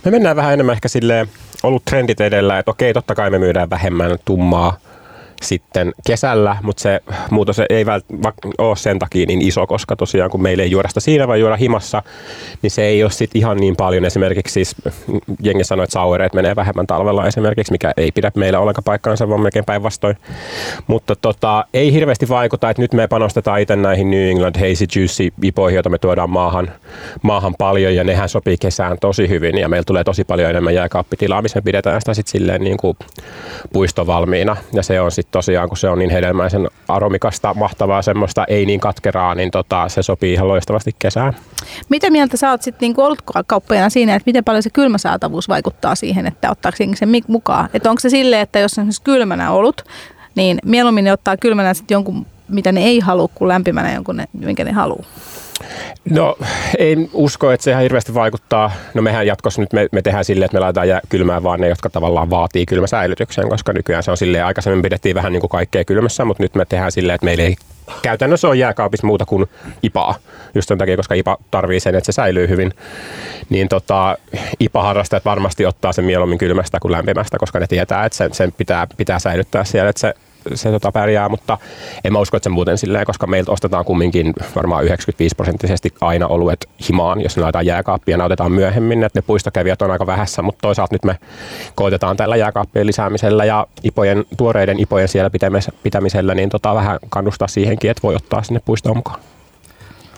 [0.05, 1.29] Me mennään vähän enemmän ehkä silleen
[1.63, 4.77] ollut trendit edellä, että okei, totta kai me myydään vähemmän tummaa
[5.41, 6.99] sitten kesällä, mutta se
[7.31, 10.99] muutos ei välttämättä ole sen takia niin iso, koska tosiaan kun meillä ei juoda sitä
[10.99, 12.03] siinä, vaan juoda himassa,
[12.61, 14.05] niin se ei ole sitten ihan niin paljon.
[14.05, 14.75] Esimerkiksi siis
[15.43, 19.41] jengi sanoi, että sauereet menee vähemmän talvella esimerkiksi, mikä ei pidä meillä ollenkaan paikkaansa, vaan
[19.41, 20.17] melkein päinvastoin.
[20.87, 25.33] Mutta tota, ei hirveästi vaikuta, että nyt me panostetaan itse näihin New England Hazy Juicy
[25.43, 26.71] ipoihin, joita me tuodaan maahan,
[27.21, 31.41] maahan paljon ja nehän sopii kesään tosi hyvin ja meillä tulee tosi paljon enemmän jääkaappitilaa,
[31.41, 32.97] missä me pidetään sitä sitten silleen niin kuin
[33.73, 38.65] puistovalmiina ja se on sitten tosiaan, kun se on niin hedelmäisen aromikasta, mahtavaa semmoista, ei
[38.65, 41.33] niin katkeraa, niin tota, se sopii ihan loistavasti kesään.
[41.89, 46.25] Mitä mieltä sä oot sitten niinku olutkauppajana siinä, että miten paljon se kylmäsaatavuus vaikuttaa siihen,
[46.25, 47.69] että ottaako sen mukaan?
[47.73, 49.81] Että onko se silleen, että jos on esimerkiksi kylmänä olut,
[50.35, 54.25] niin mieluummin ne ottaa kylmänä sitten jonkun, mitä ne ei halua, kuin lämpimänä jonkun, ne,
[54.33, 55.05] minkä ne haluaa.
[56.09, 56.37] No
[56.77, 58.71] ei usko, että se ihan hirveästi vaikuttaa.
[58.93, 61.67] No mehän jatkossa nyt me, me tehdään silleen, että me laitetaan jää kylmään vaan ne,
[61.67, 65.85] jotka tavallaan vaatii kylmäsäilytyksen, koska nykyään se on silleen, aikaisemmin pidettiin vähän niin kuin kaikkea
[65.85, 67.55] kylmässä, mutta nyt me tehdään silleen, että meillä ei
[68.01, 69.45] käytännössä ole jääkaapissa muuta kuin
[69.83, 70.15] IPAa.
[70.55, 72.73] Just sen takia, koska IPA tarvii sen, että se säilyy hyvin.
[73.49, 74.17] Niin tota,
[74.59, 78.87] IPA-harrastajat varmasti ottaa sen mieluummin kylmästä kuin lämpimästä, koska ne tietää, että sen, sen pitää,
[78.97, 80.13] pitää säilyttää siellä, että se
[80.53, 81.57] se tota pärjää, mutta
[82.03, 86.27] en mä usko, että se muuten silleen, koska meiltä ostetaan kumminkin varmaan 95 prosenttisesti aina
[86.27, 90.07] oluet himaan, jos ne laitetaan jääkaappiin ja ne otetaan myöhemmin, että ne puistokävijät on aika
[90.07, 91.17] vähässä, mutta toisaalta nyt me
[91.75, 97.47] koitetaan tällä jääkaappien lisäämisellä ja ipojen, tuoreiden ipojen siellä pitämis- pitämisellä, niin tota vähän kannustaa
[97.47, 99.19] siihenkin, että voi ottaa sinne puistoon mukaan.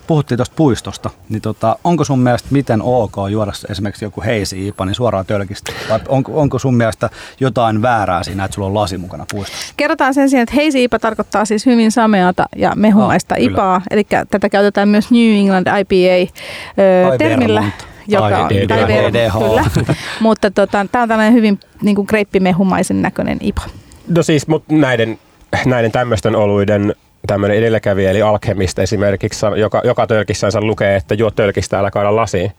[0.07, 4.85] Puhuttiin tuosta puistosta, niin tota, onko sun mielestä miten ok juoda esimerkiksi joku heisi ipa
[4.85, 5.71] niin suoraan tölkistä?
[5.89, 9.73] Vai onko, onko sun mielestä jotain väärää siinä, että sulla on lasi mukana puistossa?
[9.77, 13.51] Kerrotaan sen sijaan, että heisi-ipa tarkoittaa siis hyvin sameata ja mehumaista kyllä.
[13.51, 13.81] ipaa.
[13.91, 17.63] Eli tätä käytetään myös New England IPA-termillä.
[18.07, 19.37] Joka, Tai tai DDH.
[19.37, 19.95] Kyllä.
[20.19, 23.61] Mutta tota, tämä on tällainen hyvin niin kuin kreippimehumaisen näköinen ipa.
[24.07, 25.19] No siis, mutta näiden,
[25.65, 26.95] näiden tämmöisten oluiden
[27.27, 32.51] tämmöinen edelläkävijä, eli Alchemist esimerkiksi, joka, joka tölkissänsä lukee, että juo tölkistä, älä kaada lasiin.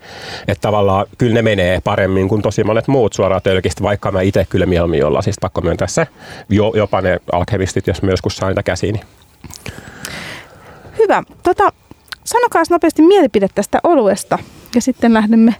[0.48, 4.46] Että tavallaan kyllä ne menee paremmin kuin tosi monet muut suoraan tölkistä, vaikka mä itse
[4.50, 6.06] kyllä mieluummin juon lasista, pakko myöntää se.
[6.48, 9.00] Jo, jopa ne Alchemistit, jos mä joskus saan niitä käsiini.
[10.98, 11.22] Hyvä.
[11.42, 11.72] Tota,
[12.24, 14.38] sanokaa nopeasti mielipide tästä oluesta
[14.74, 15.54] ja sitten lähdemme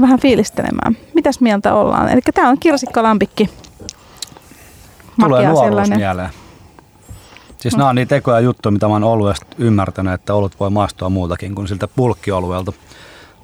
[0.00, 0.96] vähän fiilistelemään.
[1.14, 2.08] Mitäs mieltä ollaan?
[2.08, 3.50] Eli tämä on kirsikkalampikki.
[5.20, 5.98] Tulee nuoruus sellainen.
[5.98, 6.43] mieleen.
[7.64, 11.08] Siis nämä on niitä ekoja juttuja, mitä mä oon oluesta ymmärtänyt, että olut voi maistua
[11.08, 12.72] muutakin kuin siltä pulkkioluelta.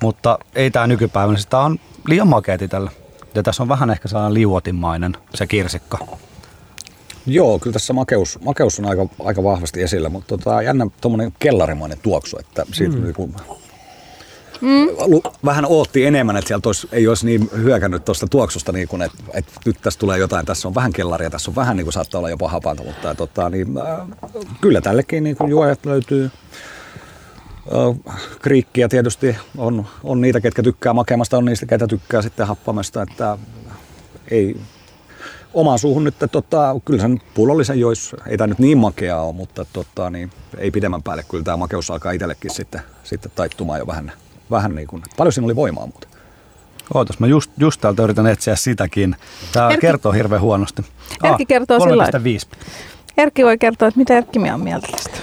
[0.03, 2.91] Mutta ei tämä nykypäivänä, sitä on liian makeeti tällä.
[3.35, 5.99] Ja tässä on vähän ehkä sellainen liuotimainen se kirsikka.
[7.27, 11.99] Joo, kyllä tässä makeus, makeus on aika, aika vahvasti esillä, mutta tota, jännä tuommoinen kellarimainen
[12.03, 13.03] tuoksu, että siitä mm.
[13.03, 13.31] niinku,
[14.61, 14.89] mm.
[15.45, 19.19] vähän ootti enemmän, että sieltä olisi, ei olisi niin hyökännyt tuosta tuoksusta, niin kuin, että,
[19.35, 22.19] että nyt tässä tulee jotain, tässä on vähän kellaria, tässä on vähän niin kuin saattaa
[22.19, 24.09] olla jopa hapanta, mutta tota, niin, äh,
[24.61, 26.31] kyllä tällekin niin juojat löytyy.
[27.75, 33.03] Äh, kriikkiä tietysti on, on niitä, ketkä tykkää makemasta, on niistä, ketä tykkää sitten happamasta,
[33.03, 33.39] että
[34.31, 34.57] ei,
[35.55, 39.67] omaan suuhun nyt, tota, kyllä sen pullollisen jois, ei tämä nyt niin makeaa ole, mutta
[39.73, 44.13] tota, niin, ei pidemmän päälle kyllä tämä makeus alkaa itsellekin sitten, sitten taittumaan jo vähän,
[44.51, 46.11] vähän niin kuin, paljon siinä oli voimaa muuten.
[46.95, 49.17] Ootas, mä just, just täältä yritän etsiä sitäkin.
[49.53, 50.83] Tämä Erkki- kertoo hirveän huonosti.
[51.25, 52.57] Erkki kertoo sillä 3,5.
[53.17, 55.19] Erkki voi kertoa, että mitä Erkki on mieltä tästä.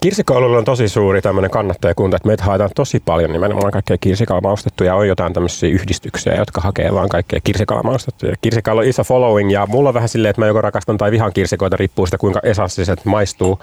[0.00, 4.94] Kirsikkaolulla on tosi suuri tämmöinen kannattajakunta, että meitä haetaan tosi paljon nimenomaan kaikkea kirsikalamaustettuja.
[4.94, 8.34] On jotain tämmöisiä yhdistyksiä, jotka hakee vaan kaikkea kirsikalamaustettuja.
[8.40, 11.32] Kirsikalla on iso following ja mulla on vähän silleen, että mä joko rakastan tai vihan
[11.32, 13.58] kirsikoita, riippuu sitä kuinka esanssiset maistuu.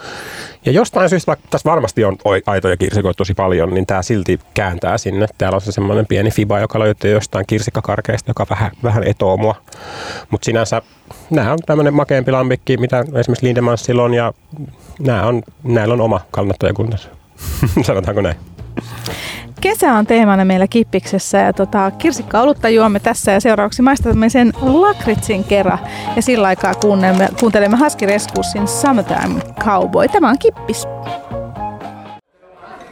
[0.66, 4.98] Ja jostain syystä, vaikka tässä varmasti on aitoja kirsikoita tosi paljon, niin tämä silti kääntää
[4.98, 5.28] sinne.
[5.38, 9.56] Täällä on se semmoinen pieni fiba, joka löytyy jostain kirsikkakarkeista, joka vähän, vähän etoo mua.
[10.30, 10.82] Mutta sinänsä
[11.30, 14.34] nämä on tämmöinen makeampi lampikki, mitä esimerkiksi Lindemansilla on ja
[15.00, 17.10] nämä on, näillä on oma kannattajakuntansa.
[17.88, 18.36] Sanotaanko näin?
[19.62, 25.44] Kesä on teemana meillä Kippiksessä ja tota, kirsikka-olutta juomme tässä ja seuraavaksi maistamme sen lakritsin
[25.44, 25.80] kerran
[26.16, 30.08] ja sillä aikaa kuuntelemme, kuuntelemme Husky Rescussin Summertime Cowboy.
[30.08, 30.84] Tämä on Kippis.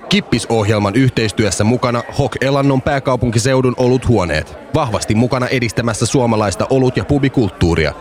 [0.09, 4.57] Kippis-ohjelman yhteistyössä mukana Hok Elannon pääkaupunkiseudun oluthuoneet.
[4.75, 7.93] Vahvasti mukana edistämässä suomalaista olut- ja pubikulttuuria.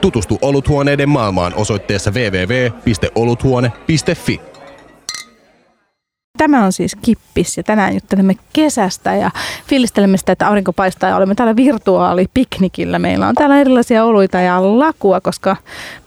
[0.00, 4.53] Tutustu oluthuoneiden maailmaan osoitteessa www.oluthuone.fi.
[6.44, 9.30] Tämä on siis Kippis ja tänään juttelemme kesästä ja
[9.66, 12.98] fiilistelemme sitä, että aurinko paistaa ja olemme täällä virtuaalipiknikillä.
[12.98, 15.56] Meillä on täällä erilaisia oluita ja lakua, koska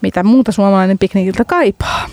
[0.01, 2.05] mitä muuta suomalainen piknikiltä kaipaa.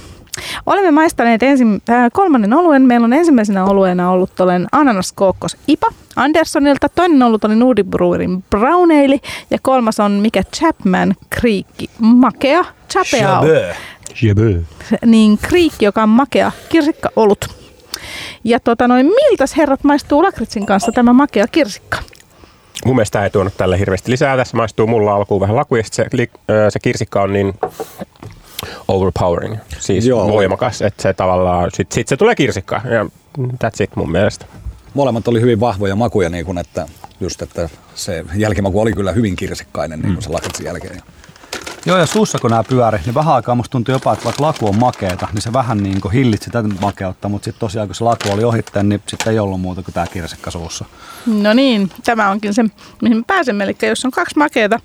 [0.67, 2.83] Olemme maistaneet ensin, äh, kolmannen oluen.
[2.83, 6.89] Meillä on ensimmäisenä olueena ollut olen ananas kookkos IPA Andersonilta.
[6.89, 9.21] Toinen ollut oli Nudi Brewerin Brown Ale.
[9.51, 11.67] Ja kolmas on mikä Chapman Creek
[11.99, 12.65] makea.
[12.91, 13.45] Chapeau.
[15.07, 17.64] Niin Creek, joka on makea kirsikka olut.
[18.45, 21.99] Ja tota noin, miltäs herrat maistuu lakritsin kanssa tämä makea kirsikka?
[22.85, 24.37] Mun mielestä ei tuonut tälle hirveästi lisää.
[24.37, 26.07] Tässä maistuu mulla alkuun vähän laku ja se,
[26.69, 27.55] se kirsikka on niin
[28.89, 30.29] overpowering, siis Joo.
[30.29, 33.07] voimakas, että se tavallaan, sit, sit se tulee kirsikka ja
[33.39, 34.47] that's it mun mielestä.
[34.95, 36.89] Molemmat oli hyvin vahvoja makuja, niin kun, että
[37.21, 40.23] just, että se jälkimaku oli kyllä hyvin kirsikkainen niin kuin mm.
[40.23, 41.03] se lakritsin jälkeen.
[41.87, 44.69] Joo, ja suussa kun nämä pyöri, niin vähän aikaa musta tuntui jopa, että vaikka laku
[44.69, 48.05] on makeeta, niin se vähän niin kuin hillitsi tätä makeutta, mutta sitten tosiaan kun se
[48.05, 50.85] laku oli ohitteen, niin sitten ei ollut muuta kuin tämä kirsikka suussa.
[51.27, 52.65] No niin, tämä onkin se,
[53.03, 53.65] mihin me pääsemme.
[53.65, 54.81] Eli jos on kaksi makeeta,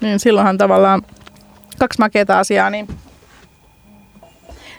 [0.00, 1.02] niin silloinhan tavallaan
[1.78, 2.88] kaksi makeata asiaa, niin,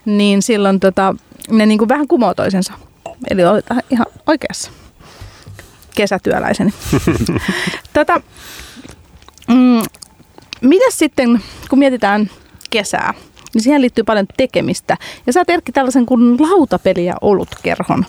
[0.06, 1.16] niin silloin tota,
[1.50, 2.74] ne niin kuin vähän kumoo toisensa.
[3.30, 4.72] Eli olet ihan oikeassa
[5.96, 6.74] kesätyöläiseni.
[7.94, 8.22] tota,
[9.48, 9.82] mm,
[10.62, 12.30] mitäs sitten, kun mietitään
[12.70, 13.14] kesää,
[13.54, 14.98] niin siihen liittyy paljon tekemistä.
[15.28, 18.06] Ja sä oot Erkki tällaisen kuin lautapeliä olutkerhon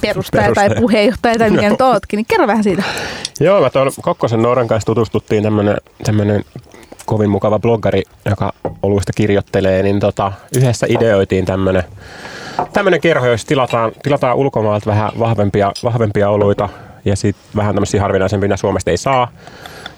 [0.00, 2.82] perustaja, tai puheenjohtaja tai mikä nyt ootkin, niin kerro vähän siitä.
[3.40, 5.42] Joo, mä tuon Kokkosen Nooran kanssa tutustuttiin
[6.04, 6.44] tämmöinen
[7.06, 8.52] kovin mukava bloggari, joka
[8.82, 11.84] oluista kirjoittelee, niin tota, yhdessä ideoitiin tämmöinen
[12.72, 16.68] tämmöinen kerho, jossa tilataan, tilataan ulkomaalta vähän vahvempia, vahvempia oluita
[17.04, 19.28] ja sitten vähän tämmöisiä harvinaisempia Suomesta ei saa.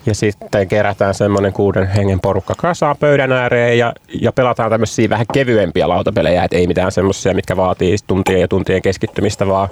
[0.06, 5.26] Ja sitten kerätään semmoinen kuuden hengen porukka kasaan pöydän ääreen ja, ja pelataan tämmöisiä vähän
[5.32, 9.68] kevyempiä lautapelejä, että ei mitään semmoisia, mitkä vaatii tuntien ja tuntien keskittymistä, vaan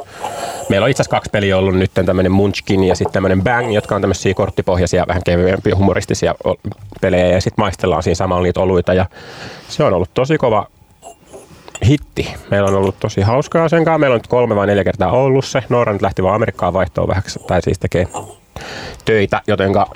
[0.68, 3.94] meillä on itse asiassa kaksi peliä ollut nyt, tämmöinen Munchkin ja sitten tämmöinen Bang, jotka
[3.94, 6.34] on tämmöisiä korttipohjaisia, vähän kevyempiä, humoristisia
[7.00, 7.26] pelejä.
[7.26, 9.06] Ja sitten maistellaan siinä samalla niitä oluita ja
[9.68, 10.66] se on ollut tosi kova
[11.86, 12.34] hitti.
[12.50, 13.98] Meillä on ollut tosi hauskaa sen kanssa.
[13.98, 15.62] Meillä on nyt kolme vai neljä kertaa ollut se.
[15.68, 18.06] Noora nyt lähti vaan Amerikkaan vaihtoon vähän, tai siis tekee
[19.04, 19.90] töitä, jotenka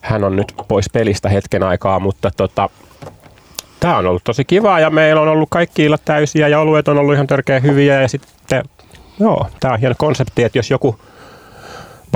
[0.00, 2.70] hän on nyt pois pelistä hetken aikaa, mutta tota,
[3.80, 6.98] tämä on ollut tosi kiva ja meillä on ollut kaikki illat täysiä ja oluet on
[6.98, 8.62] ollut ihan törkeä hyviä ja sitten
[9.20, 10.98] joo, tämä on hieno konsepti, että jos joku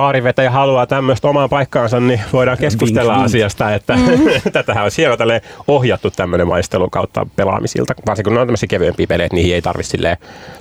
[0.00, 4.52] baarivetäjä haluaa tämmöistä omaan paikkaansa, niin voidaan keskustella vink, asiasta, että mm-hmm.
[4.52, 9.26] tätähän on siellä ohjattu tämmöinen maistelu kautta pelaamisilta, varsinkin kun ne on tämmöisiä kevyempiä pelejä,
[9.26, 9.98] että niihin ei tarvitse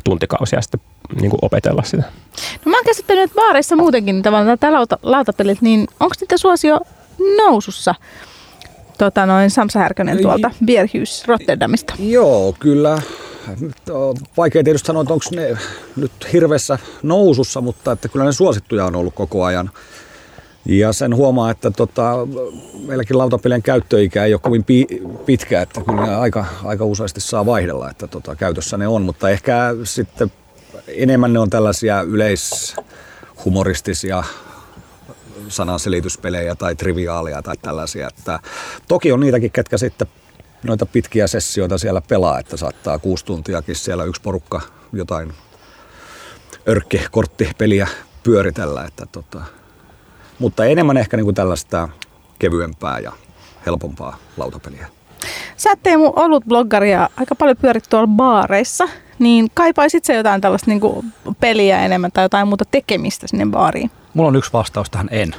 [0.04, 0.80] tuntikausia sitten
[1.22, 2.04] niin kuin opetella sitä.
[2.66, 6.80] No mä oon käsittänyt, että baareissa muutenkin tavallaan tämä lauta, lautapelit, niin onko niitä suosio
[7.38, 7.96] nousussa?
[8.98, 11.94] Tota noin Samsa Härkönen tuolta Bierhys Rotterdamista.
[12.00, 13.02] Joo, kyllä.
[14.38, 15.58] Vaikea tietysti sanoa, että onko ne
[15.95, 19.72] nyt hirveässä nousussa, mutta että kyllä ne suosittuja on ollut koko ajan.
[20.66, 22.14] Ja sen huomaa, että tota,
[22.88, 24.88] meilläkin lautapelien käyttöikä ei ole kovin pi-
[25.26, 29.76] pitkä, että kyllä aika, aika useasti saa vaihdella, että tota, käytössä ne on, mutta ehkä
[29.84, 30.32] sitten
[30.88, 34.24] enemmän ne on tällaisia yleishumoristisia
[35.47, 38.08] sananselityspelejä tai triviaalia tai tällaisia.
[38.08, 38.39] Että
[38.88, 40.08] toki on niitäkin, ketkä sitten
[40.64, 44.62] noita pitkiä sessioita siellä pelaa, että saattaa kuusi tuntiakin siellä yksi porukka
[44.93, 45.34] jotain
[46.68, 47.88] örkkikorttipeliä
[48.24, 48.86] pyöritellä.
[48.86, 49.41] Että tota,
[50.39, 51.89] mutta enemmän ehkä niin kuin tällaista
[52.39, 53.12] kevyempää ja
[53.66, 54.88] helpompaa lautapeliä.
[55.57, 58.89] Sä et Teemu ollut bloggaria aika paljon pyörit tuolla baareissa,
[59.20, 63.91] niin kaipaisit se jotain tällaista niin kuin peliä enemmän tai jotain muuta tekemistä sinne baariin?
[64.14, 65.36] Mulla on yksi vastaus tähän en.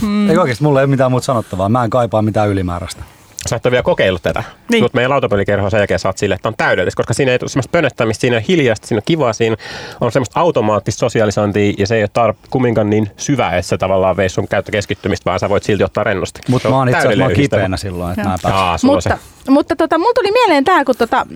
[0.00, 0.30] Hmm.
[0.30, 1.68] Ei oikeasti, mulla ei ole mitään muuta sanottavaa.
[1.68, 3.02] Mä en kaipaa mitään ylimääräistä.
[3.48, 4.44] Sä et ole vielä kokeillut tätä.
[4.70, 4.80] Niin.
[4.80, 7.70] Tuut meidän lautapelikerhoon sen jälkeen saat sille, että on täydellistä, koska siinä ei tule semmoista
[7.72, 9.56] pönöttämistä, siinä on hiljaista, siinä on kivaa, siinä
[10.00, 14.16] on semmoista automaattista sosiaalisointia ja se ei ole tar- kumminkaan niin syvä, että se tavallaan
[14.16, 16.40] veisi sun käyttökeskittymistä, vaan sä voit silti ottaa rennosti.
[16.48, 19.18] Mutta mä on oon itse asiassa kipeänä silloin, että mä Mutta,
[19.48, 21.26] mutta tota, mulla tuli mieleen tämä, kun, tota,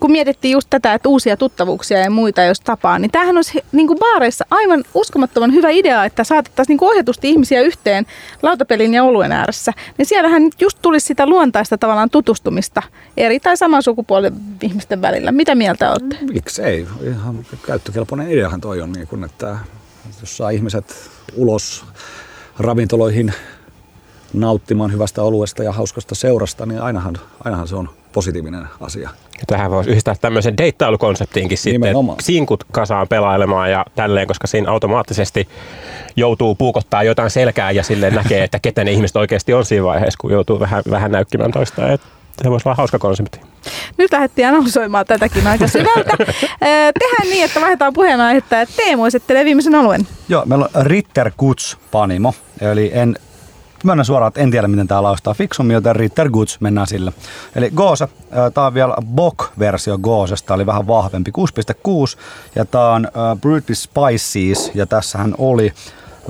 [0.00, 3.86] kun mietittiin just tätä, että uusia tuttavuuksia ja muita, jos tapaa, niin tämähän olisi niin
[3.86, 8.06] kuin baareissa aivan uskomattoman hyvä idea, että saatettaisiin niin kuin ohjatusti ihmisiä yhteen
[8.42, 9.72] lautapelin ja oluen ääressä.
[9.98, 12.82] Niin siellähän just tulisi sitä luontaista tavallaan tutustumista
[13.16, 15.32] eri tai saman sukupuolen ihmisten välillä.
[15.32, 16.18] Mitä mieltä olette?
[16.32, 16.86] Miksei?
[17.02, 19.58] Ihan käyttökelpoinen ideahan toi on, niin kun, että
[20.20, 21.84] jos saa ihmiset ulos
[22.58, 23.32] ravintoloihin
[24.32, 29.10] nauttimaan hyvästä oluesta ja hauskasta seurasta, niin ainahan, ainahan se on positiivinen asia.
[29.38, 32.14] Ja Tähän voisi yhdistää tämmöisen deittailukonseptiinkin sitten, Nimenomaan.
[32.14, 35.48] että sinkut kasaan pelailemaan ja tälleen, koska siinä automaattisesti
[36.16, 40.18] joutuu puukottaa jotain selkää ja sille näkee, että ketä ne ihmiset oikeasti on siinä vaiheessa,
[40.20, 41.92] kun joutuu vähän, vähän näykkimään toista.
[41.92, 42.00] Et
[42.42, 43.40] se voisi olla hauska konsepti.
[43.98, 46.16] Nyt lähdettiin analysoimaan tätäkin aika syvältä.
[47.00, 50.08] Tehdään niin, että vaihdetaan puheenaihetta Teemu esittelee viimeisen oluen.
[50.28, 53.16] Joo, meillä on Ritter Guts Panimo, eli en
[53.86, 57.12] Myönnän suoraan, että en tiedä, miten tämä laustaa fiksummin, joten Ritter Guts mennään sille.
[57.56, 58.08] Eli Goose,
[58.54, 62.18] tämä on vielä Bock-versio Goosesta, eli vähän vahvempi, 6.6.
[62.54, 65.72] Ja tämä on äh, British Spices, ja tässähän oli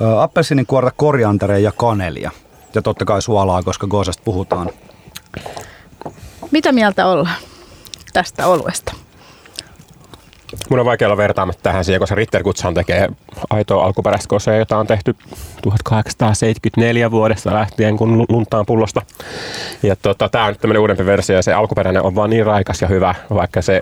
[0.02, 2.30] äh, appelsiininkuorta, korianteria ja kanelia.
[2.74, 4.70] Ja totta kai suolaa, koska Goosesta puhutaan.
[6.50, 7.36] Mitä mieltä ollaan
[8.12, 9.05] tästä oluesta?
[10.70, 13.08] Mun on vaikea olla vertaamatta tähän siihen, koska Ritter Gutzhan tekee
[13.50, 15.16] aitoa alkuperäistä kosea, jota on tehty
[15.62, 19.02] 1874 vuodesta lähtien, kun lu- luntaan pullosta.
[19.82, 22.82] Ja tota, tää on nyt tämmönen uudempi versio ja se alkuperäinen on vaan niin raikas
[22.82, 23.80] ja hyvä, vaikka se,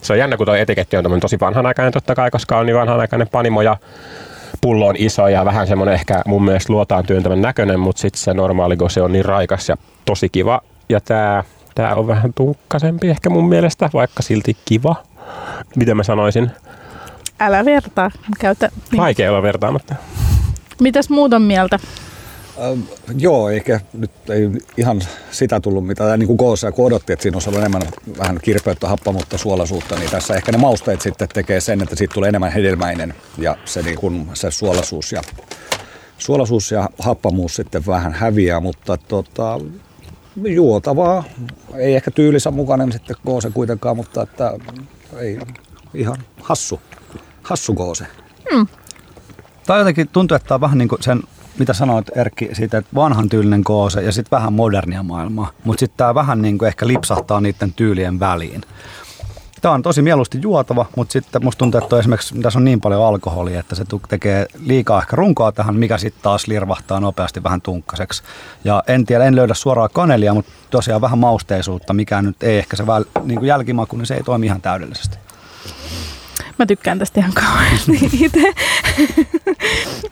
[0.00, 3.28] se on jännä, kun tuo etiketti on tosi vanhanaikainen totta kai, koska on niin vanhanaikainen
[3.28, 3.76] panimo ja
[4.60, 8.34] pullo on iso ja vähän semmoinen ehkä mun mielestä luotaan työntävän näköinen, mutta sitten se
[8.34, 10.60] normaali gose on niin raikas ja tosi kiva.
[10.88, 11.44] Ja tää,
[11.74, 14.96] tää on vähän tunkkaisempi ehkä mun mielestä, vaikka silti kiva.
[15.76, 16.50] Miten mä sanoisin?
[17.40, 18.10] Älä vertaa.
[18.38, 18.68] Käytä.
[18.92, 19.00] Niin.
[19.00, 19.94] Vaikea olla vertaamatta.
[20.80, 21.78] Mitäs muut on mieltä?
[22.64, 22.80] Ähm,
[23.18, 25.00] joo, eikä nyt ei ihan
[25.30, 27.82] sitä tullut, mitä niin kuin koossa, kun odotti, että siinä olisi ollut enemmän
[28.18, 32.28] vähän kirpeyttä, happamuutta, suolaisuutta, niin tässä ehkä ne mausteet sitten tekee sen, että siitä tulee
[32.28, 35.22] enemmän hedelmäinen ja se, niin kuin, se suolaisuus ja
[36.18, 39.60] suolaisuus ja happamuus sitten vähän häviää, mutta tota,
[40.36, 41.24] juotavaa,
[41.74, 44.52] ei ehkä tyylisä mukainen sitten koose kuitenkaan, mutta että
[45.18, 45.38] ei
[45.94, 46.80] ihan hassu,
[47.42, 48.06] hassu koose.
[49.66, 51.22] Tämä jotenkin tuntuu, että tämä on vähän niin kuin sen,
[51.58, 55.50] mitä sanoit Erkki, siitä, että vanhan tyylinen koose ja sitten vähän modernia maailmaa.
[55.64, 58.62] Mutta sitten tämä vähän niin kuin ehkä lipsahtaa niiden tyylien väliin.
[59.60, 63.06] Tämä on tosi mieluusti juotava, mutta sitten musta tuntuu, että esimerkiksi tässä on niin paljon
[63.06, 68.22] alkoholia, että se tekee liikaa ehkä runkoa tähän, mikä sitten taas lirvahtaa nopeasti vähän tunkkaseksi.
[68.64, 72.76] Ja en tiedä, en löydä suoraan kanelia, mutta tosiaan vähän mausteisuutta, mikä nyt ei ehkä
[72.76, 75.18] se väl, niin kuin jälkimaku, niin se ei toimi ihan täydellisesti.
[76.58, 77.92] Mä tykkään tästä ihan kauheasti
[78.24, 78.54] itse.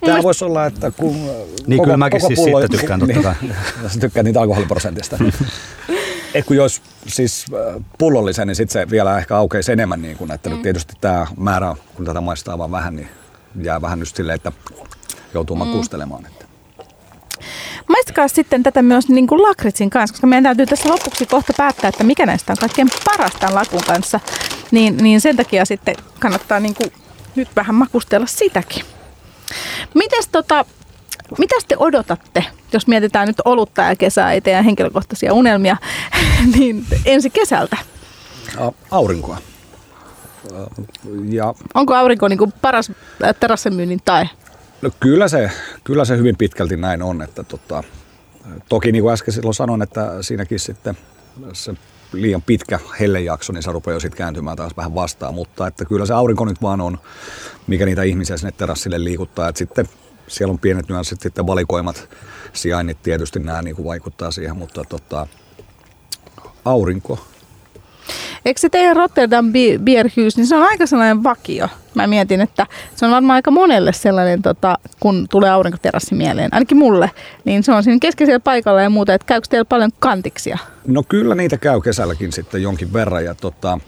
[0.07, 1.31] Tämä voisi olla, että kun...
[1.67, 3.35] Niin, kyllä mäkin siis siitä tykkään totta kai.
[3.43, 5.19] Niin, tykkään niitä alkoholiprosentista.
[6.39, 10.03] Et kun jos siis äh, pullollisen, niin sitten se vielä ehkä aukeisi enemmän.
[10.03, 13.09] Niin kun, että nyt tietysti tämä määrä, kun tätä maistaa vaan vähän, niin
[13.63, 14.53] jää vähän just silleen, että
[15.35, 16.27] joutuu makustelemaan.
[16.27, 16.45] Että.
[17.89, 21.89] Maistakaa sitten tätä myös niin kuin lakritsin kanssa, koska meidän täytyy tässä lopuksi kohta päättää,
[21.89, 24.21] että mikä näistä on kaikkein paras tämän lakun kanssa.
[24.71, 26.93] Niin, niin sen takia sitten kannattaa niin kuin
[27.37, 28.85] nyt vähän makustella sitäkin.
[29.95, 30.65] Mites tota,
[31.39, 35.77] mitäs te odotatte, jos mietitään nyt olutta ja kesää ja teidän henkilökohtaisia unelmia,
[36.57, 37.77] niin ensi kesältä?
[38.91, 39.39] Aurinkoa.
[41.29, 42.91] Ja Onko aurinko niin kuin paras
[43.25, 44.29] äh, terassimyynnin tae?
[44.83, 45.51] No kyllä se,
[45.85, 47.23] kyllä se hyvin pitkälti näin on.
[47.23, 47.83] Että tota,
[48.69, 50.99] toki niin kuin äsken silloin sanoin, että siinäkin sitten
[51.53, 51.75] se
[52.13, 55.35] liian pitkä hellejakso, niin se rupeaa jo sitten kääntymään taas vähän vastaan.
[55.35, 56.99] Mutta että kyllä se aurinko nyt vaan on,
[57.67, 59.49] mikä niitä ihmisiä sinne terassille liikuttaa.
[59.49, 59.89] Että sitten
[60.29, 62.09] siellä on pienet nyanssit, sitten valikoimat,
[62.53, 65.27] sijainnit tietysti nämä niin kuin vaikuttaa siihen, mutta tota,
[66.65, 67.19] aurinko.
[68.45, 71.69] Eikö se teidän Rotterdam Bi- Bierhuis, niin se on aika sellainen vakio.
[71.95, 72.67] Mä mietin, että
[72.97, 77.11] se on varmaan aika monelle sellainen, tota, kun tulee aurinkoterassi mieleen, ainakin mulle,
[77.45, 80.59] niin se on siinä keskeisellä paikalla ja muuta, että käykö teillä paljon kantiksia?
[80.87, 83.79] No kyllä niitä käy kesälläkin sitten jonkin verran ja tota,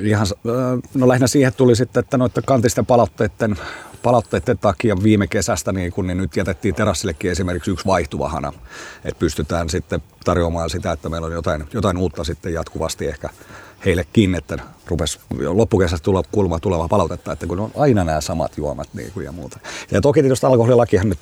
[0.00, 3.56] ihan, äh, no lähinnä siihen tuli sitten, että noiden kantisten palautteiden,
[4.04, 8.52] palautteiden takia viime kesästä niin, kun, niin nyt jätettiin terassillekin esimerkiksi yksi vaihtuva hana,
[9.04, 13.28] että pystytään sitten tarjoamaan sitä, että meillä on jotain, jotain uutta sitten jatkuvasti ehkä
[13.84, 18.88] heillekin, että rupesi loppukesästä tulla kulma tuleva palautetta, että kun on aina nämä samat juomat
[18.94, 19.58] niin kuin ja muuta.
[19.90, 21.18] Ja toki tietysti alkoholilakihan nyt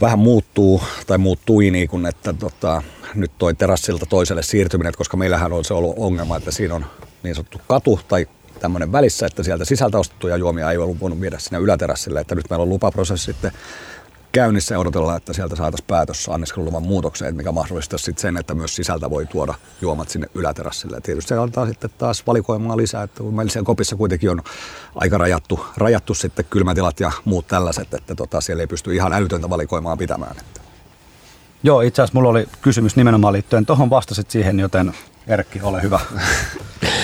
[0.00, 2.82] vähän muuttuu tai muuttui niin kuin, että tota,
[3.14, 6.86] nyt toi terassilta toiselle siirtyminen, koska meillähän on se ollut ongelma, että siinä on
[7.22, 8.26] niin sanottu katu tai
[8.60, 12.50] tämmöinen välissä, että sieltä sisältä ostettuja juomia ei ollut voinut viedä sinne yläterassille, että nyt
[12.50, 13.52] meillä on lupaprosessi sitten
[14.32, 18.76] käynnissä ja odotellaan, että sieltä saataisiin päätös anniskeluluvan muutokseen, mikä mahdollistaa sitten sen, että myös
[18.76, 20.96] sisältä voi tuoda juomat sinne yläterassille.
[20.96, 24.42] Ja tietysti se antaa sitten taas valikoimaa lisää, että kun meillä siellä kopissa kuitenkin on
[24.94, 29.50] aika rajattu, rajattu sitten kylmätilat ja muut tällaiset, että tota, siellä ei pysty ihan älytöntä
[29.50, 30.36] valikoimaa pitämään.
[30.40, 30.60] Että.
[31.62, 34.94] Joo, itse asiassa mulla oli kysymys nimenomaan liittyen tuohon vastasit siihen, joten
[35.26, 36.00] Erkki, ole hyvä.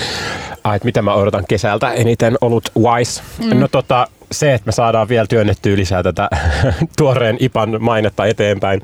[0.67, 3.21] Ai, että mitä mä odotan kesältä eniten ollut Wise.
[3.43, 3.59] Mm.
[3.59, 6.29] No tota, se, että me saadaan vielä työnnettyä lisää tätä
[6.97, 8.81] tuoreen IPAN mainetta eteenpäin,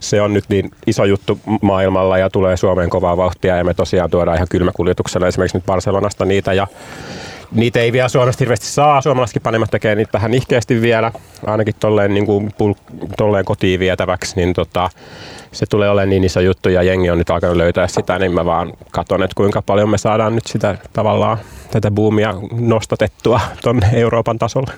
[0.00, 4.10] se on nyt niin iso juttu maailmalla ja tulee Suomeen kovaa vauhtia ja me tosiaan
[4.10, 6.66] tuodaan ihan kylmäkuljetuksella esimerkiksi nyt Barcelonasta niitä ja
[7.52, 9.00] Niitä ei vielä Suomesta hirveästi saa.
[9.00, 11.12] Suomalaisetkin panemat tekee niitä vähän nihkeästi vielä,
[11.46, 12.50] ainakin tolleen, niin kuin,
[13.16, 14.90] tolleen kotiin vietäväksi, niin tota,
[15.52, 18.44] se tulee olemaan niin iso juttu ja jengi on nyt alkanut löytää sitä, niin mä
[18.44, 21.38] vaan katson, että kuinka paljon me saadaan nyt sitä tavallaan
[21.70, 24.72] tätä boomia nostatettua tuonne Euroopan tasolle.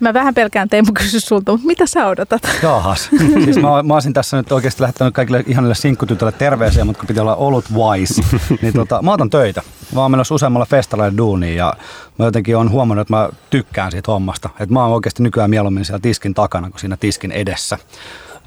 [0.00, 2.42] Mä vähän pelkään Teemu kysyä sulta, mutta mitä sä odotat?
[2.62, 3.10] Jaahas.
[3.44, 7.22] siis mä, mä olisin tässä nyt oikeasti lähettänyt kaikille ihanille sinkkutytöille terveisiä, mutta kun pitää
[7.22, 8.22] olla ollut wise,
[8.62, 9.62] niin tota, mä otan töitä.
[9.94, 11.74] Mä oon menossa useammalla festareilla duuniin ja
[12.18, 14.50] mä jotenkin on huomannut, että mä tykkään siitä hommasta.
[14.60, 17.78] Että mä oon oikeasti nykyään mieluummin siellä tiskin takana kuin siinä tiskin edessä.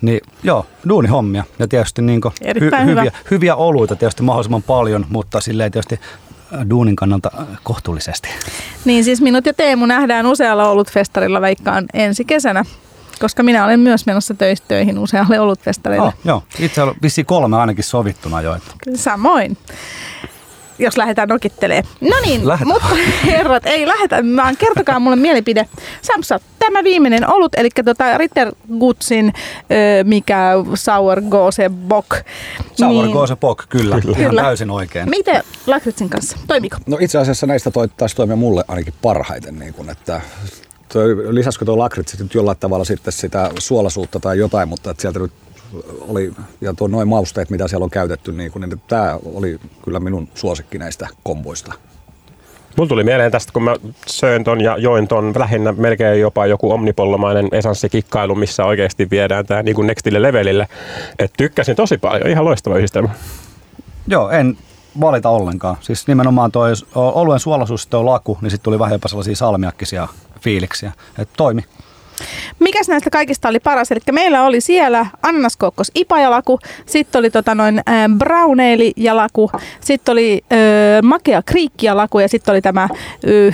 [0.01, 5.71] Niin joo, duunihommia ja tietysti niin hy- hyviä, hyviä oluita tietysti mahdollisimman paljon, mutta silleen
[5.71, 5.99] tietysti
[6.69, 7.31] duunin kannalta
[7.63, 8.29] kohtuullisesti.
[8.85, 12.65] Niin siis minut ja Teemu nähdään usealla ollut festarilla veikkaan ensi kesänä
[13.19, 16.07] koska minä olen myös menossa töistä töihin usealle olutfestareille.
[16.07, 18.55] Oh, joo, itse on vissi kolme ainakin sovittuna jo.
[18.55, 18.73] Että.
[18.95, 19.57] Samoin
[20.79, 21.93] jos lähdetään nokittelemaan.
[22.01, 22.87] No niin, mutta
[23.25, 25.65] herrat, ei lähetä, vaan kertokaa mulle mielipide.
[26.01, 29.33] Samsa, tämä viimeinen olut, eli tota Rittergutsin,
[30.03, 32.09] mikä Sour Gose Bock.
[32.73, 34.01] Sour niin, Gose Bock, kyllä.
[34.01, 34.17] kyllä.
[34.17, 35.09] Ihan täysin oikein.
[35.09, 36.37] Miten Lakritsin kanssa?
[36.47, 36.77] Toimiko?
[36.85, 40.21] No itse asiassa näistä toi, taisi toimia mulle ainakin parhaiten, niin kun, että
[41.29, 45.31] lisäskö tuo lakritsi nyt jollain tavalla sitten sitä suolasuutta tai jotain, mutta että sieltä nyt
[46.07, 49.99] oli, ja tuo noin mausteet, mitä siellä on käytetty, niin, kun, niin tämä oli kyllä
[49.99, 51.73] minun suosikki näistä komboista.
[52.77, 56.71] Mulla tuli mieleen tästä, kun mä söin ton ja join ton lähinnä melkein jopa joku
[56.71, 60.67] omnipollomainen esanssikikkailu, missä oikeasti viedään tämä niin nextille levelille.
[61.19, 63.09] Et tykkäsin tosi paljon, ihan loistava yhdistelmä.
[64.07, 64.57] Joo, en
[65.01, 65.77] valita ollenkaan.
[65.81, 66.65] Siis nimenomaan tuo
[66.95, 70.07] oluen suolaisuus on laku, niin sitten tuli vähän jopa sellaisia salmiakkisia
[70.41, 70.91] fiiliksiä.
[71.17, 71.65] Et toimi.
[72.59, 73.91] Mikäs näistä kaikista oli paras?
[73.91, 79.51] Eli meillä oli siellä ananaskokkos ipajalaku, sitten oli tota noin äh, browneili jalaku,
[79.81, 80.57] sitten oli äh,
[81.03, 82.89] makea kriikkijalaku ja sitten oli tämä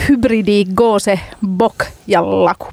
[0.10, 1.76] hybridi gose bok
[2.08, 2.68] jalaku.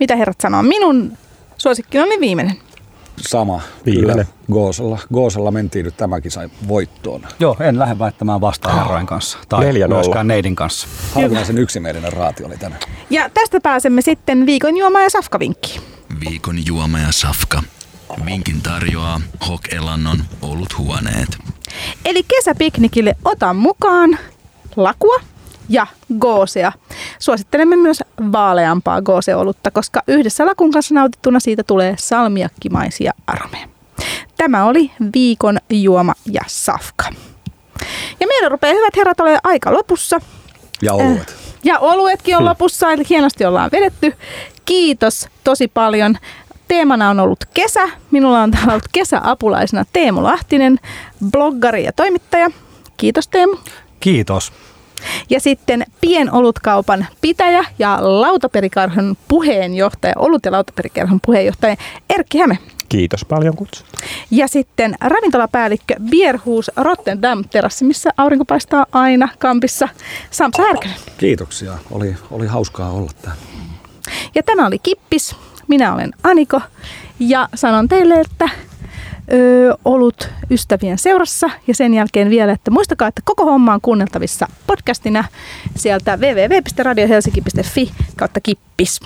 [0.00, 0.62] Mitä herrat sanoo?
[0.62, 1.12] Minun
[1.56, 2.65] suosikkini oli viimeinen
[3.20, 3.60] sama.
[3.86, 4.28] Viimeinen.
[4.52, 7.26] Goosalla, Goosalla mentiin nyt tämäkin sai voittoon.
[7.40, 9.38] Joo, en lähde väittämään vastaan herrojen kanssa.
[9.48, 10.88] Tai myöskään Neidin kanssa.
[11.14, 12.80] Harvinaisen yksimielinen raati oli tänään.
[13.10, 15.80] Ja tästä pääsemme sitten viikon juoma- ja safkavinkkiin.
[16.30, 17.62] Viikon juoma ja safka.
[18.26, 20.18] Vinkin tarjoaa Hok Elannon
[20.78, 21.38] huoneet.
[22.04, 24.18] Eli kesäpiknikille otan mukaan
[24.76, 25.20] lakua,
[25.68, 25.86] ja
[26.18, 26.72] goosea.
[27.18, 28.02] Suosittelemme myös
[28.32, 33.68] vaaleampaa gooseolutta, koska yhdessä lakun kanssa nautittuna siitä tulee salmiakkimaisia aromeja.
[34.36, 37.04] Tämä oli viikon juoma ja safka.
[38.20, 40.20] Ja meidän rupeaa hyvät herrat olemaan aika lopussa.
[40.82, 41.18] Ja oluet.
[41.18, 41.26] Äh,
[41.64, 42.48] ja oluetkin on hmm.
[42.48, 44.14] lopussa, eli hienosti ollaan vedetty.
[44.64, 46.18] Kiitos tosi paljon.
[46.68, 47.88] Teemana on ollut kesä.
[48.10, 50.78] Minulla on täällä ollut kesäapulaisena Teemu Lahtinen,
[51.30, 52.50] bloggari ja toimittaja.
[52.96, 53.56] Kiitos Teemu.
[54.00, 54.52] Kiitos.
[55.30, 61.76] Ja sitten pienolutkaupan pitäjä ja lautaperikarhon puheenjohtaja, olut- ja lautaperikarhon puheenjohtaja
[62.10, 62.58] Erkki Häme.
[62.88, 63.84] Kiitos paljon kutsu.
[64.30, 69.88] Ja sitten ravintolapäällikkö Bierhuus Rotterdam terassi, missä aurinko paistaa aina kampissa.
[70.30, 70.96] Samsa Härkönen.
[71.18, 71.72] Kiitoksia.
[71.90, 73.42] Oli, oli hauskaa olla täällä.
[74.34, 75.36] Ja tämä oli Kippis.
[75.68, 76.60] Minä olen Aniko.
[77.18, 78.48] Ja sanon teille, että
[79.32, 84.48] ö, ollut ystävien seurassa ja sen jälkeen vielä, että muistakaa, että koko homma on kuunneltavissa
[84.66, 85.24] podcastina
[85.76, 89.00] sieltä www.radiohelsinki.fi kautta kippis.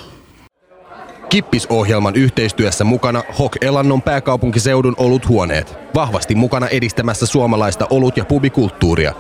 [1.29, 5.75] Kippis-ohjelman yhteistyössä mukana Hok Elannon pääkaupunkiseudun oluthuoneet.
[5.95, 9.15] Vahvasti mukana edistämässä suomalaista olut- ja pubikulttuuria.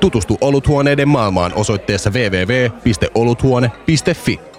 [0.00, 4.49] Tutustu oluthuoneiden maailmaan osoitteessa www.oluthuone.fi.